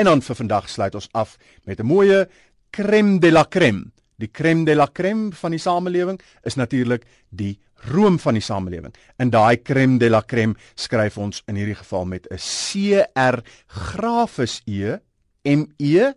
En 0.00 0.08
dan 0.08 0.22
vir 0.24 0.36
vandag 0.38 0.68
sluit 0.72 0.94
ons 0.96 1.08
af 1.12 1.36
met 1.68 1.80
'n 1.80 1.86
mooie 1.86 2.28
crème 2.70 3.18
de 3.20 3.30
la 3.30 3.44
crème. 3.44 3.92
Die 4.16 4.30
crème 4.32 4.64
de 4.64 4.74
la 4.74 4.88
crème 4.92 5.32
van 5.32 5.50
die 5.50 5.58
samelewing 5.58 6.20
is 6.42 6.54
natuurlik 6.54 7.04
die 7.28 7.58
room 7.74 8.18
van 8.18 8.34
die 8.34 8.42
samelewing. 8.42 8.94
In 9.18 9.30
daai 9.30 9.62
crème 9.62 9.98
de 9.98 10.08
la 10.08 10.22
crème 10.22 10.56
skryf 10.74 11.18
ons 11.18 11.42
in 11.46 11.56
hierdie 11.56 11.74
geval 11.74 12.04
met 12.04 12.26
'n 12.30 12.38
C 12.38 13.04
R 13.14 13.42
grafis 13.66 14.62
E 14.66 14.98
M 15.44 15.66
E 15.76 16.12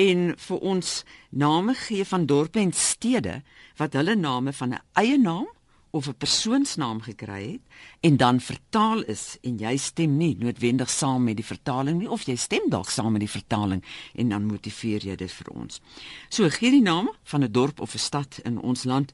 en 0.00 0.22
vir 0.40 0.64
ons 0.72 0.94
name 1.28 1.74
gee 1.84 2.06
van 2.08 2.24
dorpe 2.24 2.62
en 2.62 2.72
stede 2.72 3.42
wat 3.76 3.92
hulle 3.98 4.16
name 4.16 4.56
van 4.56 4.72
'n 4.72 4.80
eie 4.96 5.18
naam 5.20 5.52
of 5.90 6.08
'n 6.08 6.16
persoonsnaam 6.16 7.00
gekry 7.00 7.42
het 7.52 7.62
en 8.00 8.16
dan 8.16 8.40
vertaal 8.40 9.02
is 9.04 9.36
en 9.42 9.58
jy 9.58 9.76
stem 9.76 10.16
nie 10.16 10.36
noodwendig 10.38 10.90
saam 10.90 11.24
met 11.24 11.36
die 11.36 11.44
vertaling 11.44 11.98
nie 11.98 12.10
of 12.10 12.22
jy 12.22 12.36
stem 12.36 12.70
dalk 12.70 12.90
saam 12.90 13.12
met 13.12 13.20
die 13.20 13.36
vertaling 13.40 13.84
en 14.14 14.28
dan 14.28 14.46
motiveer 14.46 15.04
jy 15.04 15.16
dit 15.16 15.32
vir 15.32 15.52
ons. 15.52 15.80
So 16.28 16.48
gee 16.48 16.70
die 16.70 16.82
naam 16.82 17.10
van 17.22 17.42
'n 17.44 17.52
dorp 17.52 17.80
of 17.80 17.94
'n 17.94 17.98
stad 17.98 18.40
in 18.44 18.58
ons 18.60 18.84
land 18.84 19.12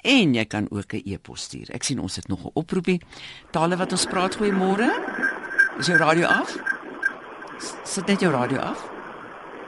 en 0.02 0.35
jy 0.35 0.45
kan 0.45 0.66
ook 0.71 0.92
'n 0.92 1.00
e-pos 1.04 1.42
stuur. 1.42 1.71
Ek 1.71 1.83
sien 1.83 1.99
ons 2.00 2.16
het 2.16 2.28
nog 2.28 2.45
'n 2.45 2.50
oproepie. 2.54 3.00
Tale 3.50 3.76
wat 3.76 3.92
ons 3.92 4.07
praat 4.07 4.37
goeiemôre. 4.37 4.90
Is 5.78 5.87
jou 5.87 5.99
radio 5.99 6.26
af? 6.26 6.57
S- 7.59 7.75
Sit 7.92 8.07
net 8.07 8.21
jou 8.21 8.33
radio 8.33 8.59
af. 8.59 8.90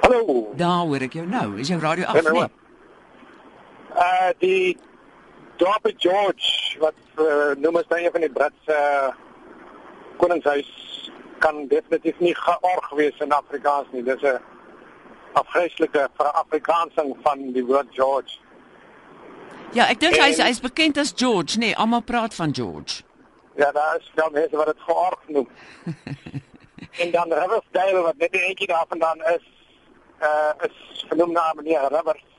Hallo. 0.00 0.52
Daar 0.56 0.86
hoor 0.86 1.00
ek 1.00 1.12
jou 1.12 1.26
nou. 1.26 1.58
Is 1.58 1.68
jou 1.68 1.80
radio 1.80 2.04
af 2.04 2.22
nou, 2.22 2.32
nie? 2.32 2.40
Uh 3.94 4.30
die 4.38 4.76
Dorp 5.56 5.86
George 5.96 6.78
wat 6.78 6.94
uh, 7.18 7.54
noem 7.56 7.76
as 7.76 7.84
een 7.88 8.10
van 8.10 8.20
die 8.20 8.30
Britse 8.30 8.74
uh, 8.74 9.12
koningshuis 10.16 10.70
kan 11.38 11.66
definitief 11.68 12.18
nie 12.18 12.34
georg 12.34 12.90
wees 12.98 13.18
in 13.22 13.32
Afrikaans 13.32 13.86
nie. 13.92 14.02
Dis 14.02 14.22
'n 14.22 14.40
afgryslike 15.32 16.08
verafrikaansing 16.16 17.16
van 17.22 17.52
die 17.52 17.64
woord 17.64 17.86
George. 17.90 18.38
Ja, 19.74 19.88
ek 19.90 20.00
dink 20.00 20.16
hy's 20.16 20.38
hy's 20.38 20.60
bekend 20.60 20.98
as 20.98 21.12
George, 21.16 21.58
nee, 21.58 21.76
almal 21.76 22.02
praat 22.02 22.34
van 22.34 22.54
George. 22.54 23.02
Ja, 23.56 23.72
daar 23.72 23.96
is 23.98 24.12
wel 24.14 24.30
mense 24.30 24.56
wat 24.56 24.66
dit 24.66 24.80
georg 24.86 25.22
noem. 25.26 25.48
en 27.02 27.10
dan 27.10 27.32
Riversdale 27.32 28.02
wat 28.02 28.16
net 28.16 28.34
eentjie 28.34 28.66
daarvandaan 28.66 29.22
is, 29.34 29.46
uh 30.22 30.52
is 30.68 31.04
genoem 31.08 31.32
na 31.32 31.52
meneer 31.54 31.88
Rivers. 31.90 32.33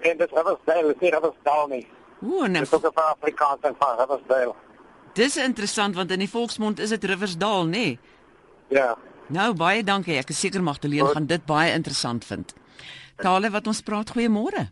En 0.00 0.16
dis 0.16 0.30
Riversdale, 0.30 0.92
dis 0.92 1.00
nie 1.00 1.10
Riversdale 1.10 1.68
nie. 1.68 1.86
Ooh, 2.22 2.46
nou, 2.46 2.60
Dis 2.64 2.72
ook 2.74 2.84
'n 2.86 2.92
verafrikaansing 2.94 3.76
van 3.78 3.96
Riversdale. 3.98 4.54
dis 5.12 5.36
interessant 5.36 5.94
want 5.94 6.10
in 6.10 6.18
die 6.18 6.28
volksmond 6.30 6.78
is 6.78 6.88
dit 6.88 7.04
Riversdal, 7.04 7.64
nê? 7.64 7.70
Nee. 7.70 7.98
Ja. 8.68 8.96
Nou 9.28 9.54
baie 9.54 9.82
dankie. 9.84 10.16
Ek 10.18 10.28
is 10.28 10.40
seker 10.40 10.62
Magdalene 10.62 11.06
gaan 11.06 11.26
dit 11.26 11.44
baie 11.46 11.72
interessant 11.72 12.24
vind. 12.24 12.54
Tale 13.16 13.50
wat 13.50 13.66
ons 13.66 13.80
praat, 13.80 14.10
goeiemôre. 14.10 14.70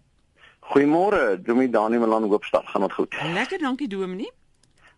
Goeiemôre, 0.61 1.43
Dominee 1.43 1.71
Dani 1.71 1.99
Malan 1.99 2.23
Hoopstad, 2.29 2.65
gaan 2.67 2.81
dit 2.83 2.93
goed? 2.93 3.15
Lekker, 3.35 3.59
dankie 3.59 3.89
Dominee. 3.89 4.31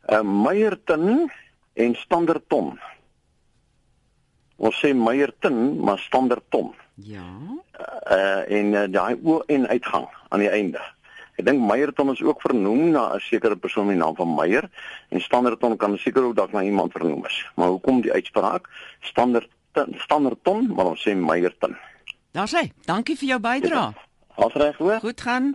Uh 0.08 0.20
Meyerton 0.22 1.30
en 1.74 1.94
Standerton. 1.94 2.78
Ons 4.56 4.78
sê 4.80 4.92
Meyerton, 4.94 5.80
maar 5.84 5.98
Standerton. 5.98 6.74
Ja. 6.94 7.26
Uh 8.10 8.42
en 8.58 8.72
uh, 8.72 8.84
daai 8.88 9.16
o 9.22 9.42
en 9.46 9.68
uitgang 9.68 10.06
aan 10.28 10.40
die 10.40 10.48
einde. 10.48 10.80
Ek 11.36 11.44
dink 11.44 11.60
Meyerton 11.60 12.10
is 12.14 12.22
ook 12.24 12.40
vernoem 12.40 12.90
na 12.94 13.12
'n 13.14 13.20
sekere 13.20 13.56
persoon 13.56 13.86
met 13.86 13.96
die 13.96 14.02
naam 14.04 14.16
van 14.16 14.34
Meyer 14.34 14.70
en 15.08 15.20
Standerton 15.20 15.76
kan 15.76 15.98
seker 15.98 16.24
ook 16.24 16.36
dalk 16.36 16.52
na 16.52 16.62
iemand 16.62 16.92
vernoem 16.92 17.26
is. 17.26 17.44
Maar 17.54 17.68
hoekom 17.68 18.00
die 18.00 18.12
uitspraak? 18.12 18.68
Standerton, 19.00 19.94
Standerton, 19.98 20.72
maar 20.74 20.86
ons 20.86 21.08
sê 21.08 21.12
Meyerton. 21.14 21.76
Daar 22.32 22.48
sê, 22.48 22.72
dankie 22.84 23.16
vir 23.16 23.28
jou 23.28 23.40
bydrae. 23.40 23.92
Afreg 24.36 24.76
hoor. 24.76 25.00
Goed 25.00 25.20
gaan. 25.20 25.54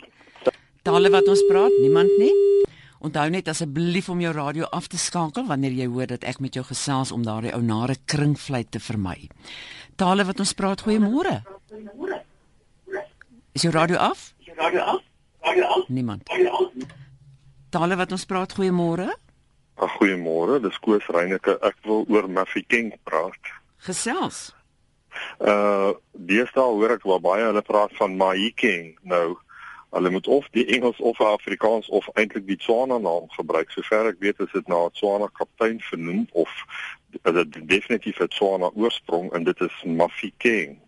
Tale 0.82 1.10
wat 1.10 1.28
ons 1.28 1.46
praat, 1.46 1.74
niemand 1.82 2.10
nie. 2.18 2.34
Onthou 3.02 3.30
net 3.34 3.48
asseblief 3.50 4.10
om 4.14 4.20
jou 4.22 4.32
radio 4.34 4.68
af 4.70 4.88
te 4.88 4.98
skakel 5.02 5.48
wanneer 5.50 5.74
jy 5.74 5.88
hoor 5.90 6.06
dat 6.12 6.26
ek 6.30 6.38
met 6.40 6.54
jou 6.54 6.62
gesels 6.68 7.10
om 7.12 7.24
daardie 7.26 7.54
ou 7.58 7.62
nare 7.66 7.96
kringvlieg 8.06 8.70
te 8.70 8.80
vermy. 8.80 9.26
Tale 9.98 10.26
wat 10.28 10.40
ons 10.44 10.54
praat, 10.54 10.84
goeiemôre. 10.86 11.40
Is 13.58 13.66
jou 13.66 13.74
radio 13.74 13.98
af? 13.98 14.34
Niemand. 15.90 16.30
Tale 17.74 17.98
wat 17.98 18.14
ons 18.14 18.26
praat, 18.30 18.54
goeiemôre. 18.54 19.10
Ag 19.82 19.98
goeiemôre, 19.98 20.60
dis 20.62 20.78
Koos 20.86 21.08
Reyneke. 21.10 21.58
Ek 21.66 21.82
wil 21.90 22.06
oor 22.06 22.30
Mafikeng 22.30 22.94
praat. 23.10 23.56
Gesels. 23.82 24.52
Uh 25.42 25.98
deesdae 26.14 26.70
hoor 26.70 26.94
ek 27.00 27.08
wel 27.10 27.20
baie 27.24 27.48
hulle 27.50 27.66
praat 27.66 27.98
van 27.98 28.14
Mahikeng. 28.20 28.94
Nou 29.02 29.40
hulle 29.92 30.10
moet 30.10 30.28
of 30.28 30.48
die 30.52 30.66
Engels 30.66 31.00
of 31.00 31.20
Afrikaans 31.20 31.90
of 31.90 32.08
eintlik 32.14 32.48
die 32.48 32.58
Tswana 32.58 32.98
naam 32.98 33.28
gebruik. 33.36 33.72
Sover 33.72 34.08
ek 34.12 34.20
weet 34.24 34.40
is 34.40 34.52
dit 34.52 34.68
na 34.68 34.86
'n 34.86 34.96
Tswana 34.96 35.28
kaptein 35.40 35.80
vernoem 35.80 36.28
of 36.32 36.52
is 37.12 37.34
dit 37.34 37.68
definitief 37.68 38.20
'n 38.20 38.28
Tswana 38.28 38.72
oorsprong 38.74 39.32
en 39.34 39.44
dit 39.44 39.60
is 39.60 39.84
Mafikeng. 39.84 40.80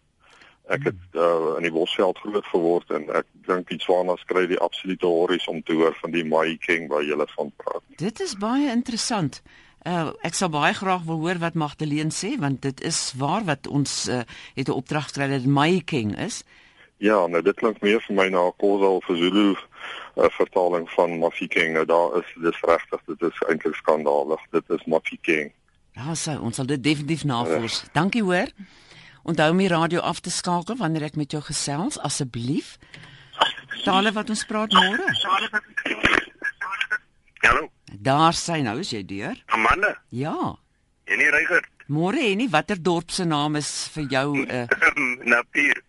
Ek 0.72 0.84
het 0.88 1.02
uh, 1.20 1.58
in 1.60 1.66
die 1.68 1.72
Bosveld 1.76 2.18
groot 2.24 2.46
geword 2.48 2.92
en 2.96 3.10
ek 3.12 3.28
dink 3.48 3.68
die 3.68 3.78
Tswanas 3.78 4.24
kry 4.30 4.46
die 4.48 4.60
absolute 4.64 5.06
horries 5.06 5.48
om 5.52 5.60
te 5.64 5.76
hoor 5.76 5.96
van 6.00 6.16
die 6.16 6.24
Mahikeng 6.24 6.88
waar 6.88 7.04
jy 7.04 7.20
van 7.36 7.52
praat. 7.60 7.84
Dit 8.00 8.22
is 8.24 8.38
baie 8.40 8.72
interessant. 8.72 9.42
Uh 9.84 10.14
ek 10.24 10.38
sal 10.40 10.48
baie 10.50 10.72
graag 10.74 11.04
wil 11.04 11.20
hoor 11.20 11.42
wat 11.44 11.60
Magdalene 11.60 12.16
sê 12.16 12.38
want 12.40 12.62
dit 12.64 12.80
is 12.82 13.12
waar 13.20 13.44
wat 13.44 13.68
ons 13.68 14.08
uh, 14.08 14.24
het 14.56 14.72
'n 14.72 14.80
opdrag 14.80 15.12
gekry 15.12 15.28
dat 15.28 15.46
My 15.46 15.82
King 15.84 16.16
is. 16.16 16.44
Ja, 17.04 17.26
nou 17.28 17.42
dit 17.44 17.58
klink 17.60 17.82
meer 17.84 18.00
vir 18.06 18.16
my 18.16 18.30
na 18.32 18.46
'n 18.48 18.54
Khoza 18.62 18.88
of 18.98 19.10
'n 19.10 19.18
Zulu 19.20 19.50
uh, 19.52 20.30
vertaling 20.40 20.88
van 20.96 21.18
Mafikeng. 21.20 21.74
Nou 21.74 21.86
daar 21.86 22.18
is 22.20 22.30
dis 22.42 22.62
regtig, 22.62 23.02
dit 23.08 23.22
is 23.22 23.42
eintlik 23.50 23.76
skandalig. 23.76 24.40
Dit 24.52 24.70
is 24.70 24.86
Mafikeng. 24.86 25.52
Ja, 25.94 26.16
so, 26.16 26.32
ons 26.40 26.56
sal 26.56 26.66
dit 26.66 26.84
definitief 26.84 27.24
navors. 27.24 27.84
Dankie 27.92 28.24
hoor. 28.24 28.48
Onthou 29.24 29.52
om 29.52 29.58
die 29.58 29.68
radio 29.68 30.00
af 30.00 30.20
te 30.20 30.32
skakel 30.32 30.76
wanneer 30.76 31.04
ek 31.04 31.16
met 31.16 31.32
jou 31.32 31.44
gesels 31.44 32.00
asseblief. 32.00 32.78
Tale 33.84 34.12
wat 34.12 34.30
ons 34.30 34.46
praat 34.46 34.72
môre. 34.72 35.06
Hallo, 37.44 37.70
Daar 38.00 38.34
sy 38.34 38.62
nou 38.62 38.80
is 38.80 38.90
jy 38.90 39.04
deur. 39.06 39.44
Amanda. 39.46 39.98
Ja. 40.10 40.56
En 41.04 41.18
nie 41.18 41.30
Reiger. 41.30 41.68
Môre 41.88 42.24
en 42.32 42.38
nie 42.38 42.50
watter 42.50 42.80
dorp 42.82 43.12
se 43.12 43.26
naam 43.26 43.56
is 43.56 43.90
vir 43.94 44.04
jou 44.10 44.28
uh 44.48 44.68
Napier. 45.34 45.84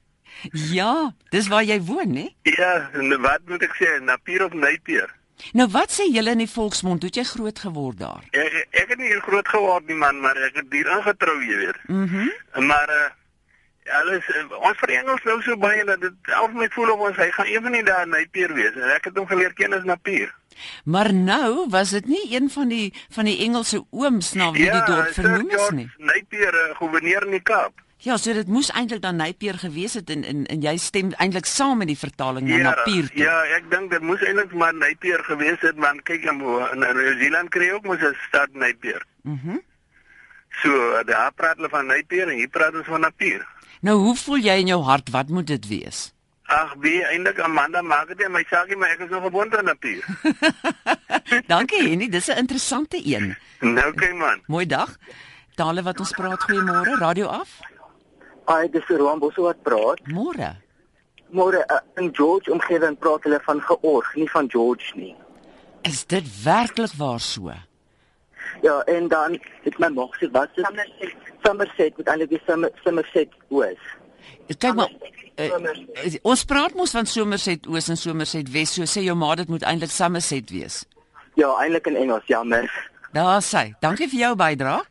Ja, 0.52 1.14
dis 1.30 1.48
waar 1.48 1.64
jy 1.64 1.80
woon, 1.82 2.12
né? 2.12 2.28
Ja, 2.42 2.90
wat 3.20 3.40
moet 3.48 3.62
ek 3.62 3.76
sê? 3.78 3.98
Napier 4.02 4.44
of 4.44 4.52
Napier? 4.52 5.10
Nou 5.52 5.66
wat 5.74 5.92
sê 5.92 6.06
julle 6.12 6.30
in 6.30 6.44
die 6.44 6.50
volksmond? 6.50 7.02
Hoe 7.02 7.10
het 7.10 7.18
jy 7.18 7.24
groot 7.28 7.58
geword 7.58 7.98
daar? 7.98 8.22
Ek 8.30 8.54
ek 8.70 8.94
het 8.94 8.98
nie 9.00 9.10
hier 9.10 9.20
groot 9.24 9.48
geword 9.48 9.86
nie 9.90 9.98
man, 9.98 10.20
maar 10.22 10.38
ek 10.46 10.62
het 10.62 10.72
hier 10.72 10.88
ingetrou, 10.96 11.36
jy 11.42 11.60
weet. 11.66 11.84
Mhm. 11.88 12.24
Mm 12.24 12.66
maar 12.70 12.88
uh 12.88 13.10
alles 13.84 14.28
uh, 14.32 14.44
ons 14.64 14.78
verengels 14.80 15.24
nou 15.28 15.34
so 15.44 15.56
baie 15.60 15.82
dat 15.84 16.00
dit 16.00 16.30
al 16.32 16.48
my 16.56 16.68
voel 16.72 16.94
of 16.94 17.02
ons 17.10 17.18
hy 17.20 17.26
gaan 17.36 17.50
een 17.52 17.64
van 17.66 17.74
die 17.76 17.82
dae 17.84 18.06
Napier 18.08 18.54
wees. 18.56 18.72
En 18.80 18.94
ek 18.94 19.10
het 19.10 19.18
hom 19.20 19.26
geleer 19.28 19.52
ken 19.58 19.76
as 19.76 19.84
Napier. 19.84 20.32
Maar 20.88 21.12
nou 21.12 21.66
was 21.68 21.92
dit 21.92 22.06
nie 22.08 22.22
een 22.32 22.48
van 22.50 22.72
die 22.72 22.94
van 23.12 23.28
die 23.28 23.36
Engelse 23.44 23.82
ooms 23.90 24.32
na 24.40 24.50
wie 24.56 24.70
die 24.70 24.84
dorp 24.88 25.12
vernoem 25.12 25.50
is 25.50 25.70
nie. 25.76 25.88
Napier, 25.98 26.54
uh, 26.54 26.70
gouverneur 26.78 27.28
in 27.28 27.36
die 27.36 27.44
Kaap. 27.44 27.83
Ja, 28.04 28.16
so 28.20 28.32
dit 28.36 28.48
moes 28.52 28.68
eintlik 28.76 29.00
dan 29.00 29.16
Napier 29.16 29.56
gewees 29.58 29.94
het 29.96 30.10
en 30.12 30.24
en, 30.28 30.42
en 30.52 30.60
jy 30.60 30.74
stem 30.76 31.12
eintlik 31.24 31.46
saam 31.48 31.78
met 31.80 31.88
die 31.88 31.96
vertaling 31.98 32.48
na 32.48 32.56
Ja, 32.56 32.62
Napier 32.74 33.06
toe. 33.08 33.22
ja, 33.22 33.36
ek 33.56 33.70
dink 33.72 33.90
dit 33.94 34.02
moes 34.04 34.20
eintlik 34.20 34.52
maar 34.52 34.74
Napier 34.76 35.22
gewees 35.24 35.60
het, 35.64 35.78
want 35.80 36.02
kyk 36.04 36.26
in 36.28 36.42
in 36.72 36.78
New 36.84 37.14
Zealand 37.22 37.48
kry 37.54 37.70
ook 37.72 37.86
mos 37.88 38.02
'n 38.04 38.16
stad 38.28 38.52
Napier. 38.52 39.00
Mhm. 39.22 39.56
So 40.62 41.02
daar 41.04 41.32
praat 41.32 41.56
hulle 41.56 41.68
van 41.68 41.86
Napier 41.86 42.28
en 42.28 42.36
hier 42.36 42.48
praat 42.48 42.74
ons 42.74 42.86
van 42.86 43.00
Napier. 43.00 43.46
Nou, 43.80 43.96
hoe 43.98 44.16
voel 44.16 44.38
jy 44.38 44.58
in 44.60 44.66
jou 44.66 44.82
hart? 44.82 45.10
Wat 45.10 45.28
moet 45.28 45.46
dit 45.46 45.66
wees? 45.68 46.12
Ag, 46.44 46.74
wie 46.80 47.02
eintlik 47.04 47.38
Amanda 47.40 47.82
maak 47.82 48.08
dit 48.18 48.28
my 48.28 48.44
saakie, 48.50 48.76
maar 48.76 48.90
ek 48.90 48.98
is 49.00 49.10
nog 49.10 49.22
gewoond 49.24 49.56
aan 49.56 49.64
Napier. 49.64 50.04
Dankie, 51.52 51.88
Henny, 51.88 52.08
dis 52.08 52.28
'n 52.28 52.36
interessante 52.36 53.00
een. 53.04 53.36
nou 53.60 53.94
kyk 53.94 54.14
man. 54.14 54.40
Mooi 54.46 54.66
dag. 54.66 54.96
Tale 55.54 55.82
wat 55.82 55.98
ons 56.00 56.10
praat, 56.10 56.42
goeiemôre. 56.42 56.98
Radio 56.98 57.26
af. 57.26 57.48
Ai, 58.44 58.68
dis 58.68 58.88
Roan 58.88 59.18
Bosso 59.22 59.42
wat 59.46 59.62
praat. 59.64 60.00
Môre. 60.12 60.50
Môre 61.34 61.64
uh, 61.64 61.80
in 62.00 62.10
George 62.14 62.52
omgewing 62.52 62.98
praat 63.00 63.24
hulle 63.24 63.40
van 63.46 63.60
georg, 63.64 64.10
nie 64.14 64.28
van 64.30 64.50
George 64.52 64.92
nie. 64.98 65.14
Is 65.88 66.04
dit 66.06 66.26
werklik 66.44 66.92
waar 67.00 67.20
so? 67.20 67.52
Ja, 68.62 68.80
en 68.88 69.08
dan 69.08 69.38
het 69.64 69.78
my 69.78 69.88
mag 69.92 70.14
sê 70.20 70.28
wat 70.32 70.52
is 70.56 70.64
Somerset. 70.64 71.16
Somerset 71.44 71.96
met 71.96 72.08
eintlik 72.08 72.30
die 72.36 72.40
Somer- 72.46 72.72
Somerset 72.84 73.32
Oos. 73.48 73.90
Kyk 74.48 74.74
maar. 74.78 74.92
Uh, 75.34 76.14
ons 76.22 76.44
praat 76.46 76.76
mos 76.78 76.92
van 76.94 77.08
Somerset 77.10 77.66
Oos 77.66 77.88
en 77.90 77.98
Somerset 77.98 78.50
Wes, 78.54 78.76
so 78.76 78.86
sê 78.88 79.02
jou 79.04 79.16
ma 79.18 79.32
dit 79.40 79.48
moet 79.50 79.64
eintlik 79.66 79.90
Somerset 79.92 80.52
wees. 80.54 80.84
Ja, 81.34 81.50
eintlik 81.64 81.88
in 81.90 81.96
Engels, 81.96 82.28
jammer. 82.30 82.68
Daar 83.16 83.42
sê. 83.42 83.72
Dankie 83.82 84.08
vir 84.12 84.20
jou 84.28 84.32
bydrae. 84.38 84.84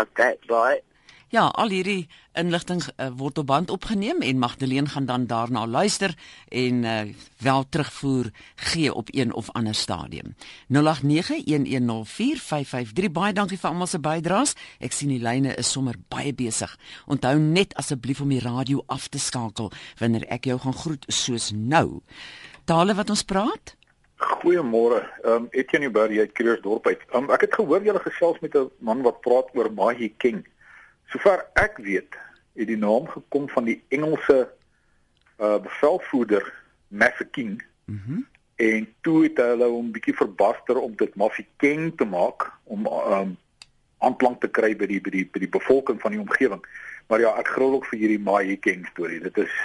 Okay, 0.00 0.34
bye. 0.50 0.80
Ja, 1.28 1.46
al 1.48 1.68
hierdie 1.72 2.08
inligting 2.32 2.82
uh, 2.84 3.08
word 3.16 3.38
op 3.38 3.46
band 3.46 3.70
opgeneem 3.70 4.20
en 4.22 4.38
Magdalene 4.38 4.86
gaan 4.86 5.06
dan 5.06 5.26
daarna 5.26 5.66
luister 5.66 6.14
en 6.48 6.82
uh, 6.84 7.00
wel 7.38 7.68
terugvoer 7.68 8.30
gee 8.54 8.94
op 8.94 9.08
een 9.10 9.32
of 9.32 9.50
ander 9.50 9.74
stadium. 9.74 10.34
0891104553. 10.68 10.76
Baie 13.12 13.32
dankie 13.32 13.58
vir 13.58 13.70
almal 13.70 13.86
se 13.86 13.98
bydraes. 13.98 14.54
Ek 14.78 14.92
sien 14.92 15.08
die 15.08 15.22
lyne 15.22 15.54
is 15.56 15.70
sommer 15.70 15.94
baie 16.08 16.34
besig. 16.34 16.78
Onthou 17.06 17.38
net 17.38 17.74
asseblief 17.74 18.20
om 18.20 18.28
die 18.28 18.40
radio 18.44 18.82
af 18.86 19.08
te 19.08 19.18
skakel 19.18 19.72
wanneer 19.98 20.24
ek 20.28 20.44
jou 20.52 20.58
gaan 20.60 20.76
groet 20.76 21.04
soos 21.08 21.50
nou. 21.54 22.00
Tale 22.64 22.94
wat 22.94 23.10
ons 23.10 23.24
praat? 23.24 23.76
Goeiemôre. 24.24 25.02
Ehm 25.24 25.34
um, 25.34 25.48
Etienne 25.50 25.90
Berry 25.90 26.18
uit 26.20 26.32
Kreersdorp 26.32 26.86
uit. 26.86 27.00
Um, 27.14 27.30
ek 27.34 27.40
het 27.48 27.54
gehoor 27.54 27.82
julle 27.82 28.00
gesels 28.00 28.38
met 28.40 28.54
'n 28.54 28.70
man 28.78 29.02
wat 29.02 29.20
praat 29.20 29.48
oor 29.54 29.72
Mahi 29.72 30.14
King. 30.16 30.44
Sover 31.14 31.44
ek 31.54 31.78
weet, 31.78 32.16
het 32.58 32.66
die 32.66 32.78
naam 32.78 33.06
gekom 33.06 33.46
van 33.54 33.68
die 33.70 33.78
Engelse 33.94 34.48
uh 35.38 35.58
bevelvoerder 35.62 36.52
Mafeking. 36.88 37.62
Mhm. 37.84 38.12
Mm 38.12 38.26
en 38.54 38.84
toe 39.02 39.24
het 39.24 39.40
hulle 39.42 39.66
hom 39.66 39.88
bietjie 39.90 40.14
verbaster 40.14 40.78
om 40.78 40.92
dit 40.96 41.16
Mafeking 41.18 41.88
te 41.98 42.04
maak 42.06 42.44
om 42.70 42.86
um 42.86 43.32
aanklank 43.98 44.40
te 44.40 44.48
kry 44.48 44.76
by 44.78 44.86
die 44.86 45.00
by 45.02 45.10
die 45.10 45.24
by 45.26 45.40
die 45.42 45.48
bevolking 45.50 45.98
van 46.00 46.14
die 46.14 46.20
omgewing. 46.22 46.62
Maar 47.10 47.20
ja, 47.20 47.32
ek 47.40 47.50
grol 47.56 47.74
ook 47.74 47.88
vir 47.90 47.98
hierdie 47.98 48.20
Mahi 48.22 48.54
King 48.62 48.86
storie. 48.92 49.18
Dit 49.20 49.40
is 49.42 49.56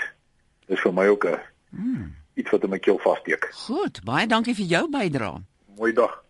dis 0.66 0.82
vir 0.82 0.94
my 0.94 1.06
ook 1.08 1.26
'n 1.26 1.38
Hmm. 1.70 2.16
iets 2.34 2.50
wat 2.50 2.64
in 2.64 2.70
my 2.70 2.80
keel 2.80 2.98
vassteek. 2.98 3.50
Goed, 3.54 4.02
baie 4.04 4.28
dankie 4.28 4.56
vir 4.56 4.66
jou 4.66 4.90
bydrae. 4.90 5.44
Mooi 5.78 5.94
dag. 5.94 6.24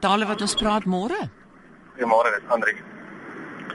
Tale 0.00 0.26
wat 0.26 0.40
ons 0.40 0.54
praat 0.54 0.84
môre. 0.84 1.30
Goeiemôre, 1.96 2.34
dit 2.34 2.42
is 2.44 2.50
Andri. 2.50 2.95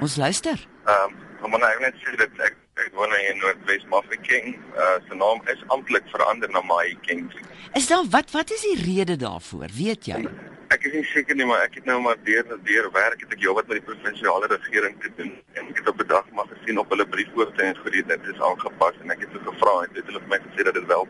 Ons 0.01 0.15
luister. 0.17 0.67
Ehm, 0.85 1.13
um, 1.43 1.49
maar 1.49 1.77
net 1.79 1.95
sê 2.01 2.15
dat 2.17 2.29
ek 2.47 2.55
ek 2.81 2.95
woon 2.97 3.11
in 3.13 3.37
Noordwes 3.37 3.83
Mafeking. 3.91 4.55
Uh 4.83 4.95
sy 5.07 5.17
naam 5.19 5.41
is 5.53 5.59
amptelik 5.75 6.07
verander 6.13 6.49
na 6.49 6.61
Mai 6.65 6.95
King. 7.05 7.27
Is 7.77 7.89
daar 7.91 8.07
wat 8.15 8.31
wat 8.33 8.53
is 8.55 8.63
die 8.65 8.79
rede 8.81 9.15
daarvoor? 9.21 9.69
Weet 9.77 10.07
jy? 10.09 10.21
Ek 10.73 10.87
is 10.87 10.95
nie 10.95 11.03
seker 11.11 11.37
nie, 11.37 11.45
maar 11.45 11.65
ek 11.67 11.77
het 11.77 11.89
nou 11.89 11.99
maar 12.01 12.17
deur 12.25 12.47
deur 12.69 12.87
werk 12.95 13.21
het 13.21 13.35
ek 13.35 13.43
heelwat 13.43 13.67
met 13.69 13.81
die 13.81 13.87
provinsiale 13.89 14.49
regering 14.53 14.95
te 15.03 15.11
doen 15.19 15.33
en 15.59 15.69
ek 15.73 15.83
het 15.83 15.91
op 15.93 16.01
'n 16.01 16.07
dag 16.13 16.31
maar 16.37 16.49
gesien 16.53 16.79
op 16.79 16.89
hulle 16.95 17.07
briefoorte 17.15 17.61
en 17.61 17.77
goed 17.83 17.99
dit 18.13 18.31
is 18.33 18.41
aangepas 18.49 18.97
en 19.03 19.11
ek 19.11 19.25
het 19.25 19.35
hulle 19.35 19.51
gevra 19.51 19.75
en 19.83 19.93
dit 19.93 20.01
het 20.01 20.09
hulle 20.09 20.23
vir 20.25 20.33
my 20.33 20.41
gesê 20.47 20.65
dat 20.69 20.79
dit 20.79 20.87
wel 20.95 21.07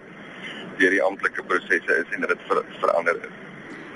deur 0.82 0.97
die 0.97 1.04
amptelike 1.10 1.43
prosesse 1.43 1.93
is 2.04 2.15
en 2.15 2.27
dat 2.27 2.36
dit 2.36 2.47
ver, 2.49 2.65
verander 2.82 3.23
is. 3.30 3.40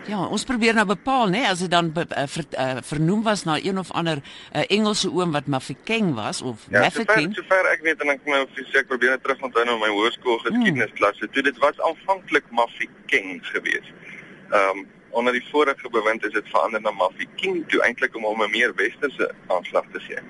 Ja, 0.06 0.20
ons 0.30 0.44
probeer 0.46 0.76
nou 0.78 0.86
bepaal, 0.86 1.32
né, 1.34 1.39
as 1.50 1.63
dit 1.63 1.72
dan 1.72 1.88
be, 1.94 2.04
uh, 2.13 2.24
ver, 2.30 2.46
uh, 2.62 2.82
vernoem 2.86 3.24
was 3.26 3.44
na 3.44 3.56
een 3.58 3.80
of 3.82 3.89
ander 3.91 4.20
uh, 4.22 4.62
Engelse 4.70 5.10
oom 5.10 5.32
wat 5.34 5.48
Mafeking 5.50 6.12
was 6.13 6.41
of 6.46 6.65
Ja, 6.70 6.84
sover 6.89 7.06
Mafeking. 7.06 7.34
sover 7.36 7.70
ek 7.72 7.82
weet 7.82 8.02
en 8.06 8.12
ek 8.13 8.28
nou 8.30 8.44
fisiek 8.54 8.86
probeer 8.91 9.15
net 9.15 9.24
terug 9.26 9.41
onthou 9.48 9.63
nou 9.65 9.80
my 9.82 9.89
hoërskool 9.89 10.38
geskiedenisklasse. 10.44 11.30
Toe 11.34 11.44
dit 11.48 11.58
was 11.63 11.80
aanvanklik 11.89 12.46
Mafeking 12.52 13.39
geweest. 13.54 13.89
Ehm 14.52 14.84
um, 14.84 14.86
onder 15.15 15.32
die 15.32 15.46
vorige 15.48 15.89
bewind 15.89 16.26
is 16.28 16.34
dit 16.36 16.48
verander 16.52 16.82
na 16.84 16.91
Mafeking 16.91 17.63
toe 17.72 17.80
eintlik 17.88 18.15
om 18.20 18.28
hom 18.28 18.44
'n 18.44 18.52
meer 18.52 18.74
westerse 18.76 19.32
aanslag 19.48 19.86
te 19.94 20.00
gee. 20.06 20.22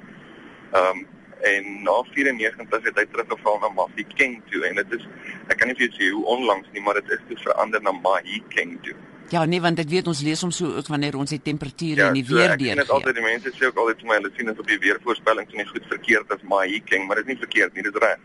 Ehm 0.72 1.04
um, 1.04 1.08
en 1.42 1.66
na 1.84 1.98
94 2.14 2.84
het 2.84 2.96
hy 2.96 3.06
teruggeval 3.12 3.60
na 3.60 3.70
Mafeking 3.76 4.40
toe 4.52 4.64
en 4.70 4.76
dit 4.76 4.94
is 5.00 5.04
ek 5.50 5.58
kan 5.58 5.68
nie 5.68 5.76
vir 5.76 5.90
jou 5.90 5.96
sê 6.00 6.12
hoe 6.14 6.26
onlangs 6.38 6.68
nie, 6.72 6.82
maar 6.82 6.94
dit 7.02 7.10
is 7.12 7.26
toe 7.28 7.38
verander 7.44 7.82
na 7.82 7.92
Mahikeng 7.92 8.78
toe. 8.88 8.96
Ja, 9.32 9.46
nee, 9.46 9.60
want 9.62 9.80
ek 9.80 9.90
weet 9.90 10.08
ons 10.08 10.22
lees 10.22 10.42
hom 10.42 10.52
so 10.52 10.66
ook 10.78 10.88
wanneer 10.88 11.16
ons 11.18 11.30
die 11.30 11.42
temperature 11.42 12.04
en 12.08 12.14
die 12.14 12.24
so 12.26 12.36
weer 12.36 12.52
ek 12.52 12.60
sien 12.60 12.76
dit 12.78 12.86
deur. 12.88 12.96
altyd 12.96 13.16
die 13.16 13.24
mense 13.24 13.50
sê 13.58 13.66
ook 13.66 13.78
altyd 13.78 14.00
vir 14.00 14.08
my 14.08 14.16
hulle 14.20 14.32
sien 14.38 14.46
dit 14.46 14.60
op 14.60 14.68
die 14.68 14.78
weervoorspelling 14.80 15.48
sien 15.50 15.58
nie 15.58 15.66
goed 15.66 15.86
verkeerd 15.90 16.32
as 16.32 16.42
Mahikeng, 16.44 17.08
maar 17.08 17.16
dit 17.16 17.26
is 17.26 17.34
nie 17.34 17.40
verkeerd 17.42 17.74
nie, 17.76 17.84
dit 17.84 17.96
is 17.96 18.02
reg. 18.02 18.20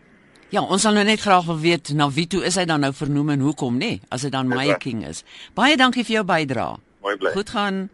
Ja, 0.51 0.61
ons 0.61 0.81
sal 0.81 0.93
nou 0.93 1.03
net 1.03 1.19
graag 1.21 1.45
wil 1.45 1.57
weet 1.59 1.89
na 1.95 2.09
wie 2.09 2.27
toe 2.27 2.43
is 2.45 2.55
hy 2.55 2.65
dan 2.65 2.81
nou 2.81 2.91
vernoem 2.93 3.29
en 3.29 3.39
hoekom, 3.39 3.77
nê, 3.79 3.99
as 4.09 4.21
dit 4.21 4.31
dan 4.31 4.47
Dis 4.49 4.55
Maya 4.55 4.73
reg. 4.73 4.79
King 4.83 5.05
is. 5.07 5.23
Baie 5.55 5.77
dankie 5.77 6.03
vir 6.03 6.13
jou 6.19 6.23
bydrae. 6.23 6.77
Mooi 7.01 7.15
bly. 7.17 7.31
Goed 7.33 7.49
gaan. 7.49 7.89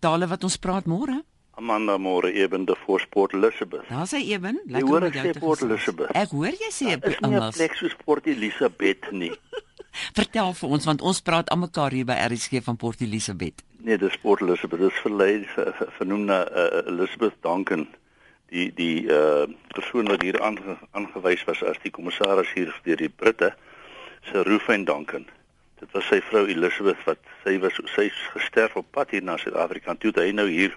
Tale 0.00 0.26
wat 0.26 0.44
ons 0.44 0.56
praat 0.56 0.86
môre. 0.86 1.22
Amanda 1.56 1.98
Moore 1.98 2.32
eben 2.32 2.64
de 2.66 2.74
Voorsport 2.86 3.32
Elizabeth. 3.32 3.88
Daar 3.88 4.06
sê 4.06 4.20
Eben, 4.20 4.60
Jy 4.66 4.72
lekker 4.72 4.88
hoor 4.88 5.00
om 5.00 5.06
ek 5.06 5.14
met 5.14 5.22
sê 5.22 5.24
jou 5.24 5.32
te 5.32 5.40
Port 5.40 5.58
gesels. 5.58 5.72
Elizabeth. 5.72 6.10
Ek 6.14 6.30
hoor 6.30 6.52
jy 6.52 6.70
sê 6.70 6.88
Dit 7.00 7.04
is 7.10 7.20
nie 7.20 7.28
'n 7.30 7.34
Engels. 7.34 7.56
plek 7.56 7.74
soos 7.74 7.94
Port 8.04 8.26
Elizabeth 8.26 9.10
nie. 9.12 9.32
Vertel 10.14 10.52
vir 10.54 10.68
ons 10.76 10.84
want 10.88 11.02
ons 11.02 11.20
praat 11.20 11.50
almekaar 11.50 11.92
hier 11.96 12.04
by 12.08 12.16
RSG 12.28 12.62
van 12.64 12.76
Port 12.76 13.00
Elizabeth. 13.00 13.62
Nee, 13.86 13.98
dis 13.98 14.16
Port 14.22 14.40
Elizabeth. 14.42 14.80
Dit 14.80 14.92
is 14.92 15.00
verlei 15.04 15.44
ver- 15.54 15.72
ver- 15.78 15.92
vernoem 15.98 16.24
na 16.24 16.40
uh, 16.50 16.82
Elizabeth 16.90 17.34
Duncan, 17.42 17.86
die 18.50 18.70
die 18.74 19.04
uh 19.10 19.46
persoon 19.74 20.08
wat 20.08 20.22
hier 20.22 20.40
aange, 20.42 20.76
aangewys 20.92 21.44
was 21.46 21.62
as 21.62 21.78
die 21.82 21.90
kommissaris 21.90 22.52
hier 22.54 22.72
deur 22.84 22.96
die 22.96 23.08
Britte, 23.12 23.52
se 24.30 24.42
Rufyn 24.46 24.84
Duncan. 24.84 25.26
Dit 25.80 25.92
was 25.92 26.06
sy 26.08 26.20
vrou 26.24 26.46
Elizabeth 26.48 27.02
wat 27.06 27.18
sy 27.44 27.58
was 27.60 27.76
sy 27.94 28.06
is 28.08 28.20
gesterf 28.32 28.76
op 28.80 28.86
pad 28.96 29.10
hier 29.12 29.22
na 29.22 29.36
Suid-Afrika. 29.36 29.94
Toe 29.94 30.10
het 30.14 30.22
hy 30.24 30.30
nou 30.32 30.48
hier 30.48 30.72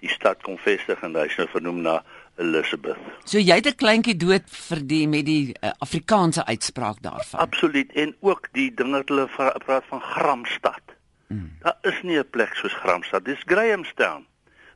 die 0.00 0.08
stad 0.08 0.40
kom 0.42 0.56
vestig 0.58 1.02
en 1.04 1.14
hy's 1.20 1.36
nou 1.36 1.46
vernoem 1.52 1.82
na 1.84 1.98
Elizabeth. 2.36 2.98
So 3.24 3.38
jy 3.38 3.54
het 3.54 3.66
'n 3.66 3.76
kleintjie 3.76 4.16
dood 4.16 4.46
vir 4.46 4.86
die 4.86 5.08
met 5.08 5.26
die 5.26 5.54
uh, 5.60 5.70
Afrikaanse 5.78 6.44
uitspraak 6.44 7.02
daarvan. 7.02 7.40
Absoluut 7.40 7.92
en 7.92 8.16
ook 8.20 8.48
die 8.52 8.74
ding 8.74 8.90
wat 8.90 9.08
hulle 9.08 9.28
praat 9.64 9.84
van 9.88 10.00
Gramstad. 10.00 10.82
Mm. 11.26 11.52
Daar 11.60 11.78
is 11.82 12.02
nie 12.02 12.18
'n 12.18 12.30
plek 12.30 12.54
soos 12.54 12.72
Gramstad. 12.72 13.24
Dis 13.24 13.42
Grahamstown. 13.46 14.26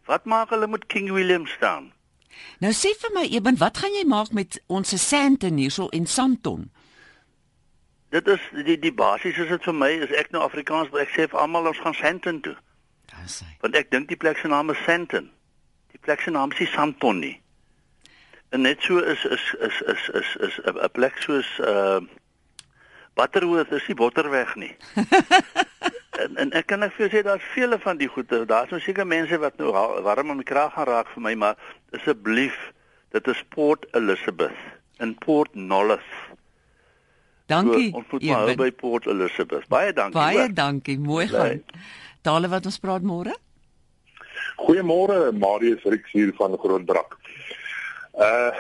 Wat 0.04 0.24
maak 0.24 0.50
hulle 0.50 0.66
met 0.66 0.86
King 0.86 1.10
William 1.10 1.46
staan? 1.46 1.92
Nou 2.58 2.72
sê 2.72 2.92
vir 3.00 3.10
my 3.14 3.26
Eben, 3.30 3.56
wat 3.58 3.78
gaan 3.78 3.92
jy 3.92 4.04
maak 4.04 4.32
met 4.32 4.62
ons 4.66 5.08
Sandton 5.08 5.56
hierso 5.56 5.88
en 5.88 6.06
Sandton? 6.06 6.70
Dit 8.08 8.26
is 8.26 8.40
die 8.64 8.78
die 8.78 8.92
basies 8.92 9.38
is 9.38 9.48
dit 9.48 9.64
vir 9.64 9.74
my 9.74 9.90
is 10.06 10.10
ek 10.10 10.30
nou 10.30 10.42
Afrikaans 10.42 10.92
ek 11.00 11.08
sê 11.08 11.28
vir 11.30 11.40
almal 11.40 11.66
ons 11.66 11.78
gaan 11.78 11.94
Sandton 11.94 12.40
toe. 12.40 12.56
Daar 13.10 13.28
sê. 13.28 13.48
Want 13.60 13.76
ek 13.76 13.90
dink 13.90 14.08
die 14.08 14.16
plek 14.16 14.38
se 14.38 14.48
naam 14.48 14.70
is 14.70 14.84
Sandton. 14.84 15.30
Die 15.90 15.98
plek 15.98 16.20
se 16.20 16.30
naam 16.30 16.52
is 16.52 16.58
nie 16.58 16.70
Sandton 16.70 17.18
nie. 17.18 17.34
En 18.54 18.62
net 18.62 18.82
so 18.86 18.98
is 19.02 19.24
is 19.24 19.44
is 19.66 19.80
is 19.92 20.02
is 20.20 20.36
is 20.46 20.58
'n 20.64 20.90
plek 20.92 21.16
soos 21.26 21.48
uh 21.58 22.00
Butterworth 23.14 23.72
is 23.72 23.86
nie 23.86 23.94
Botterweg 23.94 24.54
nie. 24.58 24.74
en, 26.22 26.36
en 26.36 26.52
ek 26.58 26.66
kan 26.66 26.82
ek 26.82 26.96
vir 26.96 27.04
jou 27.04 27.10
sê 27.12 27.22
daar's 27.26 27.46
vele 27.54 27.78
van 27.78 27.98
die 28.00 28.08
goeie. 28.10 28.40
Daar's 28.50 28.72
nou 28.74 28.80
seker 28.82 29.06
mense 29.06 29.38
wat 29.38 29.58
nou 29.62 29.70
warm 30.06 30.34
om 30.34 30.40
die 30.42 30.46
kraag 30.48 30.74
gaan 30.74 30.88
raak 30.90 31.12
vir 31.14 31.22
my, 31.22 31.34
maar 31.38 31.54
asseblief, 31.94 32.56
dit 33.14 33.30
is 33.30 33.42
Port 33.54 33.86
Elizabeth 33.94 34.58
in 34.98 35.14
Port 35.22 35.54
Nolloth. 35.54 36.10
Dankie. 37.46 37.90
So, 37.90 38.02
ons 38.02 38.10
moet 38.10 38.26
maar 38.26 38.48
hou 38.48 38.58
by 38.64 38.70
Port 38.82 39.06
Elizabeth. 39.06 39.68
Baie 39.70 39.92
dankie. 39.94 40.18
Baie 40.18 40.38
hoor. 40.46 40.54
dankie. 40.54 40.98
Mooi 40.98 41.28
gaan. 41.30 41.62
Tale 42.26 42.50
wat 42.50 42.66
ons 42.66 42.82
praat 42.82 43.06
môre? 43.06 43.34
Goeiemôre, 44.64 45.30
Marius 45.38 45.82
Rix 45.86 46.10
hier 46.14 46.32
van 46.38 46.58
Grootbrak. 46.58 47.18
Uh 48.14 48.50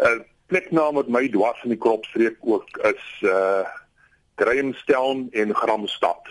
'n 0.00 0.24
pleknaam 0.46 0.94
wat 0.94 1.08
my 1.08 1.28
dwars 1.28 1.62
in 1.62 1.74
die 1.74 1.78
kropstreek 1.78 2.36
ook 2.40 2.76
is 2.76 3.04
uh 3.22 3.66
Grahamstown 4.40 5.28
en 5.30 5.54
Gramstad. 5.54 6.28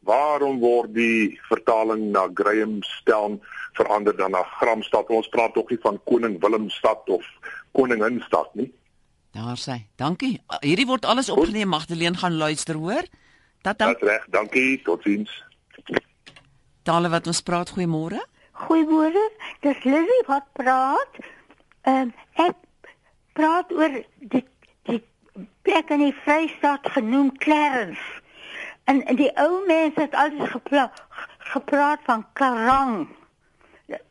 Waarom 0.00 0.58
word 0.60 0.94
die 0.94 1.38
vertaling 1.48 2.10
na 2.12 2.28
Grahamstown 2.34 3.40
verander 3.72 4.16
dan 4.16 4.30
na 4.30 4.42
Gramstad. 4.42 5.08
Ons 5.08 5.28
praat 5.28 5.54
tog 5.54 5.70
nie 5.70 5.78
van 5.80 6.00
Koning 6.04 6.40
Willemstad 6.40 7.08
of 7.08 7.24
Koninginstad 7.72 8.54
nie. 8.54 8.72
Daar 9.30 9.56
sê. 9.56 9.86
Dankie. 9.96 10.40
Hierdie 10.60 10.86
word 10.86 11.06
alles 11.06 11.30
opgeneem. 11.30 11.68
Magdalene 11.68 12.18
gaan 12.18 12.36
luister, 12.36 12.74
hoor. 12.74 13.06
Tata. 13.62 13.92
Dis 13.92 14.02
reg. 14.02 14.26
Dankie. 14.34 14.82
Totsiens. 14.82 15.30
Tale 16.82 17.08
wat 17.08 17.26
ons 17.30 17.42
praat, 17.42 17.70
goeiemôre. 17.70 18.18
Goeiemôre. 18.64 19.24
Dis 19.64 19.84
Lily 19.84 20.22
wat 20.26 20.46
praat. 20.52 21.20
Ehm 21.88 22.10
um, 22.10 22.14
ek 22.46 22.56
praat 23.38 23.72
oor 23.72 23.94
die 24.32 24.44
die 24.88 25.02
plek 25.62 25.92
in 25.94 26.04
die 26.04 26.16
Vrystaat 26.24 26.90
genoem 26.96 27.32
Clarence. 27.38 28.20
En, 28.84 29.04
en 29.06 29.16
die 29.16 29.30
ou 29.38 29.62
mense 29.66 30.00
het 30.00 30.14
altyd 30.14 30.50
gepla, 30.50 30.90
gepraat 31.52 32.04
van 32.04 32.26
Karang. 32.32 33.08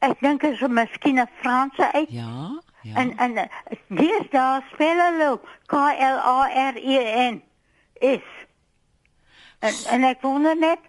Ek 0.06 0.20
dink 0.24 0.42
dit 0.42 0.56
is 0.56 0.68
miskien 0.68 1.20
'n 1.20 1.30
Franse 1.42 1.92
uit. 1.92 2.10
Ja. 2.10 2.60
Ja. 2.82 2.96
En 2.96 3.18
en 3.18 3.38
eh, 3.38 3.48
dis 3.88 4.30
daar 4.30 4.64
spel 4.72 4.98
hulle 4.98 5.40
K 5.66 5.74
L 6.00 6.18
A 6.34 6.70
R 6.72 6.76
E 6.76 7.30
N 7.32 7.44
is. 7.94 8.28
En 9.60 9.74
en 9.90 10.04
ek 10.04 10.22
wonder 10.22 10.58
net 10.58 10.80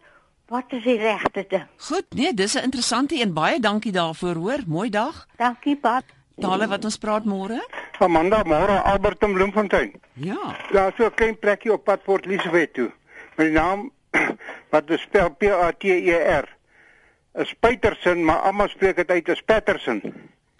wat 0.50 0.72
is 0.74 0.82
die 0.82 0.98
regte 0.98 1.44
ding? 1.48 1.66
Goed, 1.88 2.06
nee, 2.14 2.34
dis 2.34 2.54
'n 2.54 2.62
interessante 2.62 3.20
een. 3.20 3.32
Baie 3.32 3.60
dankie 3.60 3.92
daarvoor, 3.92 4.34
hoor. 4.34 4.60
Mooi 4.66 4.90
dag. 4.90 5.26
Dankie, 5.36 5.76
Pat. 5.76 6.04
Tale 6.40 6.66
wat 6.66 6.84
ons 6.84 6.98
praat 6.98 7.24
môre? 7.24 7.60
Amanda, 7.98 8.42
môre 8.42 8.82
Albert 8.82 9.22
in 9.22 9.32
Bloemfontein. 9.32 9.92
Ja. 10.12 10.56
Daar's 10.72 10.96
so 10.96 11.04
'n 11.04 11.14
klein 11.14 11.38
plekkie 11.38 11.72
op 11.72 11.84
pad 11.84 12.02
Port 12.02 12.26
Elizabeth 12.26 12.74
toe. 12.74 12.90
Met 13.36 13.46
die 13.46 13.54
naam 13.54 13.90
wat 14.72 14.86
dit 14.86 15.00
spel 15.00 15.30
P 15.30 15.42
A 15.42 15.72
T 15.72 15.84
E 15.84 16.16
R. 16.38 16.48
Is 17.34 17.54
Petersen, 17.60 18.24
maar 18.24 18.40
almal 18.40 18.68
spreek 18.68 18.96
dit 18.96 19.10
uit 19.10 19.28
as 19.28 19.42
Patterson. 19.42 20.02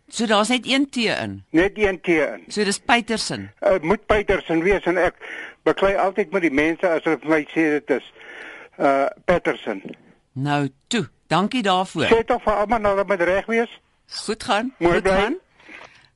So 0.09 0.27
daar's 0.27 0.49
net 0.49 0.67
een 0.67 0.91
T 0.91 0.97
in. 0.97 1.45
Net 1.51 1.73
een 1.75 2.01
T 2.01 2.09
in. 2.09 2.45
So 2.49 2.65
dis 2.65 2.79
Petersen. 2.79 3.53
Dit 3.61 3.83
uh, 3.83 3.89
moet 3.89 4.07
Petersen 4.07 4.63
wees 4.63 4.85
en 4.85 4.97
ek 4.97 5.15
beklei 5.63 5.97
altyd 5.97 6.31
met 6.31 6.43
die 6.43 6.55
mense 6.55 6.89
as 6.89 7.05
hulle 7.05 7.19
vir 7.19 7.31
my 7.31 7.43
sê 7.51 7.67
dit 7.79 7.91
is 7.91 8.13
uh 8.81 9.07
Patterson. 9.25 9.83
Nou 10.33 10.69
toe. 10.89 11.09
Dankie 11.27 11.63
daarvoor. 11.63 12.05
Sê 12.11 12.25
tog 12.27 12.43
vir 12.43 12.53
almal 12.55 12.81
nou 12.81 12.97
dat 12.97 13.09
dit 13.09 13.21
reg 13.29 13.47
wees. 13.47 13.81
Goed 14.25 14.43
gaan. 14.45 14.73
Mooi 14.79 14.95
Goed 14.95 15.03
bly. 15.03 15.13
gaan. 15.13 15.37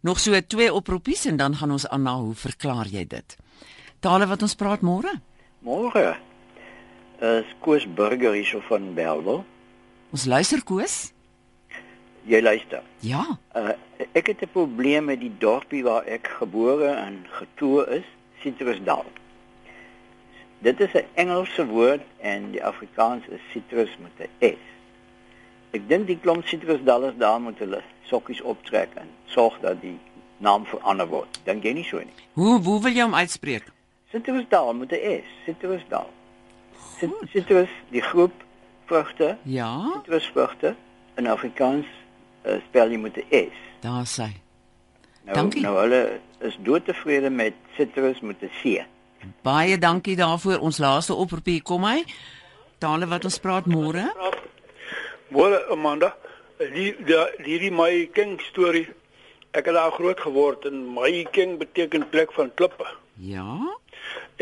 Nog 0.01 0.19
so 0.21 0.41
twee 0.47 0.73
oproepies 0.75 1.25
en 1.27 1.37
dan 1.37 1.55
gaan 1.57 1.71
ons 1.71 1.87
aan 1.89 2.03
na 2.03 2.15
hoe 2.17 2.35
verklaar 2.35 2.87
jy 2.87 3.07
dit? 3.07 3.37
Tale 4.01 4.27
wat 4.27 4.43
ons 4.43 4.55
praat 4.55 4.81
môre? 4.81 5.13
Môre. 5.65 6.17
Is 7.21 7.47
Koos 7.61 7.87
Burger 7.95 8.33
hierso 8.35 8.61
van 8.69 8.95
Bellville. 8.95 9.45
Ons 10.13 10.25
luister 10.25 10.63
Koos. 10.65 11.13
Jy 12.27 12.41
luister. 12.43 12.83
Ja. 13.01 13.25
Uh 13.57 13.73
ek 14.13 14.27
het 14.27 14.43
'n 14.43 14.51
probleem 14.53 15.05
met 15.05 15.21
die 15.21 15.33
dorpie 15.39 15.85
waar 15.85 16.05
ek 16.05 16.27
gebore 16.39 16.89
en 16.89 17.25
getoe 17.31 17.87
is, 17.89 18.05
Citrusdal. 18.43 19.05
Dit 20.65 20.81
is 20.81 20.93
'n 20.95 21.05
Engelse 21.15 21.67
woord 21.67 22.03
en 22.21 22.51
die 22.51 22.65
Afrikaans 22.65 23.25
is 23.29 23.41
citrus 23.53 23.91
met 24.01 24.29
'n 24.41 24.55
S. 24.57 24.63
Ek 25.71 25.89
dink 25.89 26.07
die 26.07 26.19
klomp 26.21 26.47
citrusdallers 26.47 27.17
daar 27.19 27.41
moet 27.41 27.59
hulle 27.59 27.83
sokkies 28.03 28.41
optrek 28.41 28.89
en 28.95 29.09
sorg 29.25 29.59
dat 29.61 29.81
die 29.81 29.99
naam 30.37 30.65
verander 30.67 31.07
word. 31.07 31.41
Dink 31.45 31.63
jy 31.65 31.73
nie 31.73 31.85
so 31.85 31.99
nie? 31.99 32.15
Hoe 32.33 32.61
hoe 32.63 32.81
wil 32.83 32.93
jy 32.93 33.03
hom 33.03 33.15
uitspreek? 33.15 33.65
Citrusdal 34.11 34.75
met 34.75 34.93
'n 34.93 35.21
S, 35.23 35.27
Citrusdal. 35.45 36.11
Cit- 36.99 37.29
Citrus, 37.33 37.69
die 37.91 38.01
groep 38.03 38.33
vrugte, 38.87 39.37
Ja. 39.43 39.91
citrusvrugte 39.93 40.75
in 41.17 41.27
Afrikaans 41.27 41.87
uh, 42.47 42.53
spel 42.69 42.91
jy 42.91 42.97
met 42.99 43.17
'n 43.17 43.25
S. 43.31 43.57
Daar 43.81 44.07
sê. 44.07 44.29
Nou, 45.25 45.35
Dankie. 45.37 45.63
nou 45.63 45.77
hulle 45.81 46.21
is 46.39 46.57
doodtevrede 46.63 47.31
met 47.31 47.53
citrus 47.77 48.21
met 48.21 48.37
'n 48.43 48.51
C. 48.63 48.85
Baie 49.43 49.79
dankie 49.79 50.17
daarvoor. 50.17 50.59
Ons 50.65 50.79
laaste 50.83 51.15
oproepie 51.15 51.61
kom 51.63 51.85
hy. 51.89 52.05
Tale 52.83 53.09
wat 53.11 53.25
ons 53.25 53.39
praat 53.39 53.69
môre? 53.71 54.09
Môre 55.35 55.61
Amanda, 55.73 56.13
die 56.59 56.93
die 57.07 57.21
hierdie 57.45 57.73
my 57.75 58.07
king 58.15 58.37
storie. 58.51 58.87
Ek 59.55 59.69
het 59.71 59.77
daar 59.77 59.95
groot 59.95 60.21
geword 60.21 60.67
en 60.67 60.83
my 60.95 61.25
king 61.33 61.59
beteken 61.61 62.09
plek 62.11 62.35
van 62.35 62.51
klippe. 62.59 62.87
Ja. 63.23 63.61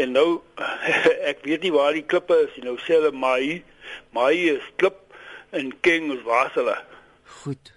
En 0.00 0.14
nou 0.16 0.40
ek 1.30 1.44
weet 1.44 1.66
nie 1.66 1.74
waar 1.74 1.92
die 1.96 2.06
klippe 2.06 2.38
is 2.46 2.56
nie. 2.56 2.66
Nou 2.70 2.78
sê 2.80 2.96
hulle 2.98 3.12
my 3.12 3.60
my 4.16 4.32
is 4.56 4.64
klip 4.80 4.98
en 5.52 5.72
king 5.84 6.10
is 6.14 6.24
wasele. 6.24 6.78
Goed. 7.42 7.74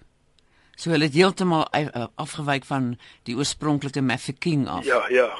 So 0.76 0.92
hulle 0.92 1.08
het 1.08 1.16
heeltemal 1.16 1.66
uh, 1.72 2.08
afgewyk 2.20 2.64
van 2.68 2.94
die 3.28 3.36
oorspronklike 3.36 4.02
Mafeking 4.04 4.66
af. 4.68 4.84
Ja, 4.88 5.04
ja. 5.12 5.30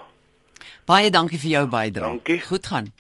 Baie 0.87 1.09
dankie 1.11 1.39
vir 1.43 1.51
jou 1.51 1.65
bydrae. 1.67 2.13
Dankie. 2.13 2.39
Goed 2.47 2.67
gaan. 2.71 2.93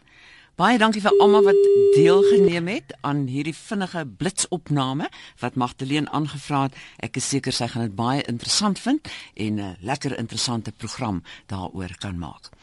Baie 0.59 0.79
dankie 0.81 1.03
vir 1.05 1.15
almal 1.23 1.45
wat 1.47 1.59
deelgeneem 1.95 2.67
het 2.73 2.97
aan 3.07 3.27
hierdie 3.31 3.55
vinnige 3.55 4.03
blitsopname 4.19 5.07
wat 5.39 5.55
Magdalene 5.55 6.11
aangevra 6.11 6.65
het. 6.67 6.81
Ek 6.99 7.21
is 7.21 7.29
seker 7.31 7.55
sy 7.55 7.71
gaan 7.71 7.87
dit 7.87 7.95
baie 7.95 8.27
interessant 8.27 8.83
vind 8.83 9.07
en 9.37 9.61
'n 9.61 9.77
lekker 9.87 10.19
interessante 10.19 10.73
program 10.73 11.23
daaroor 11.47 11.95
kan 12.03 12.19
maak. 12.19 12.56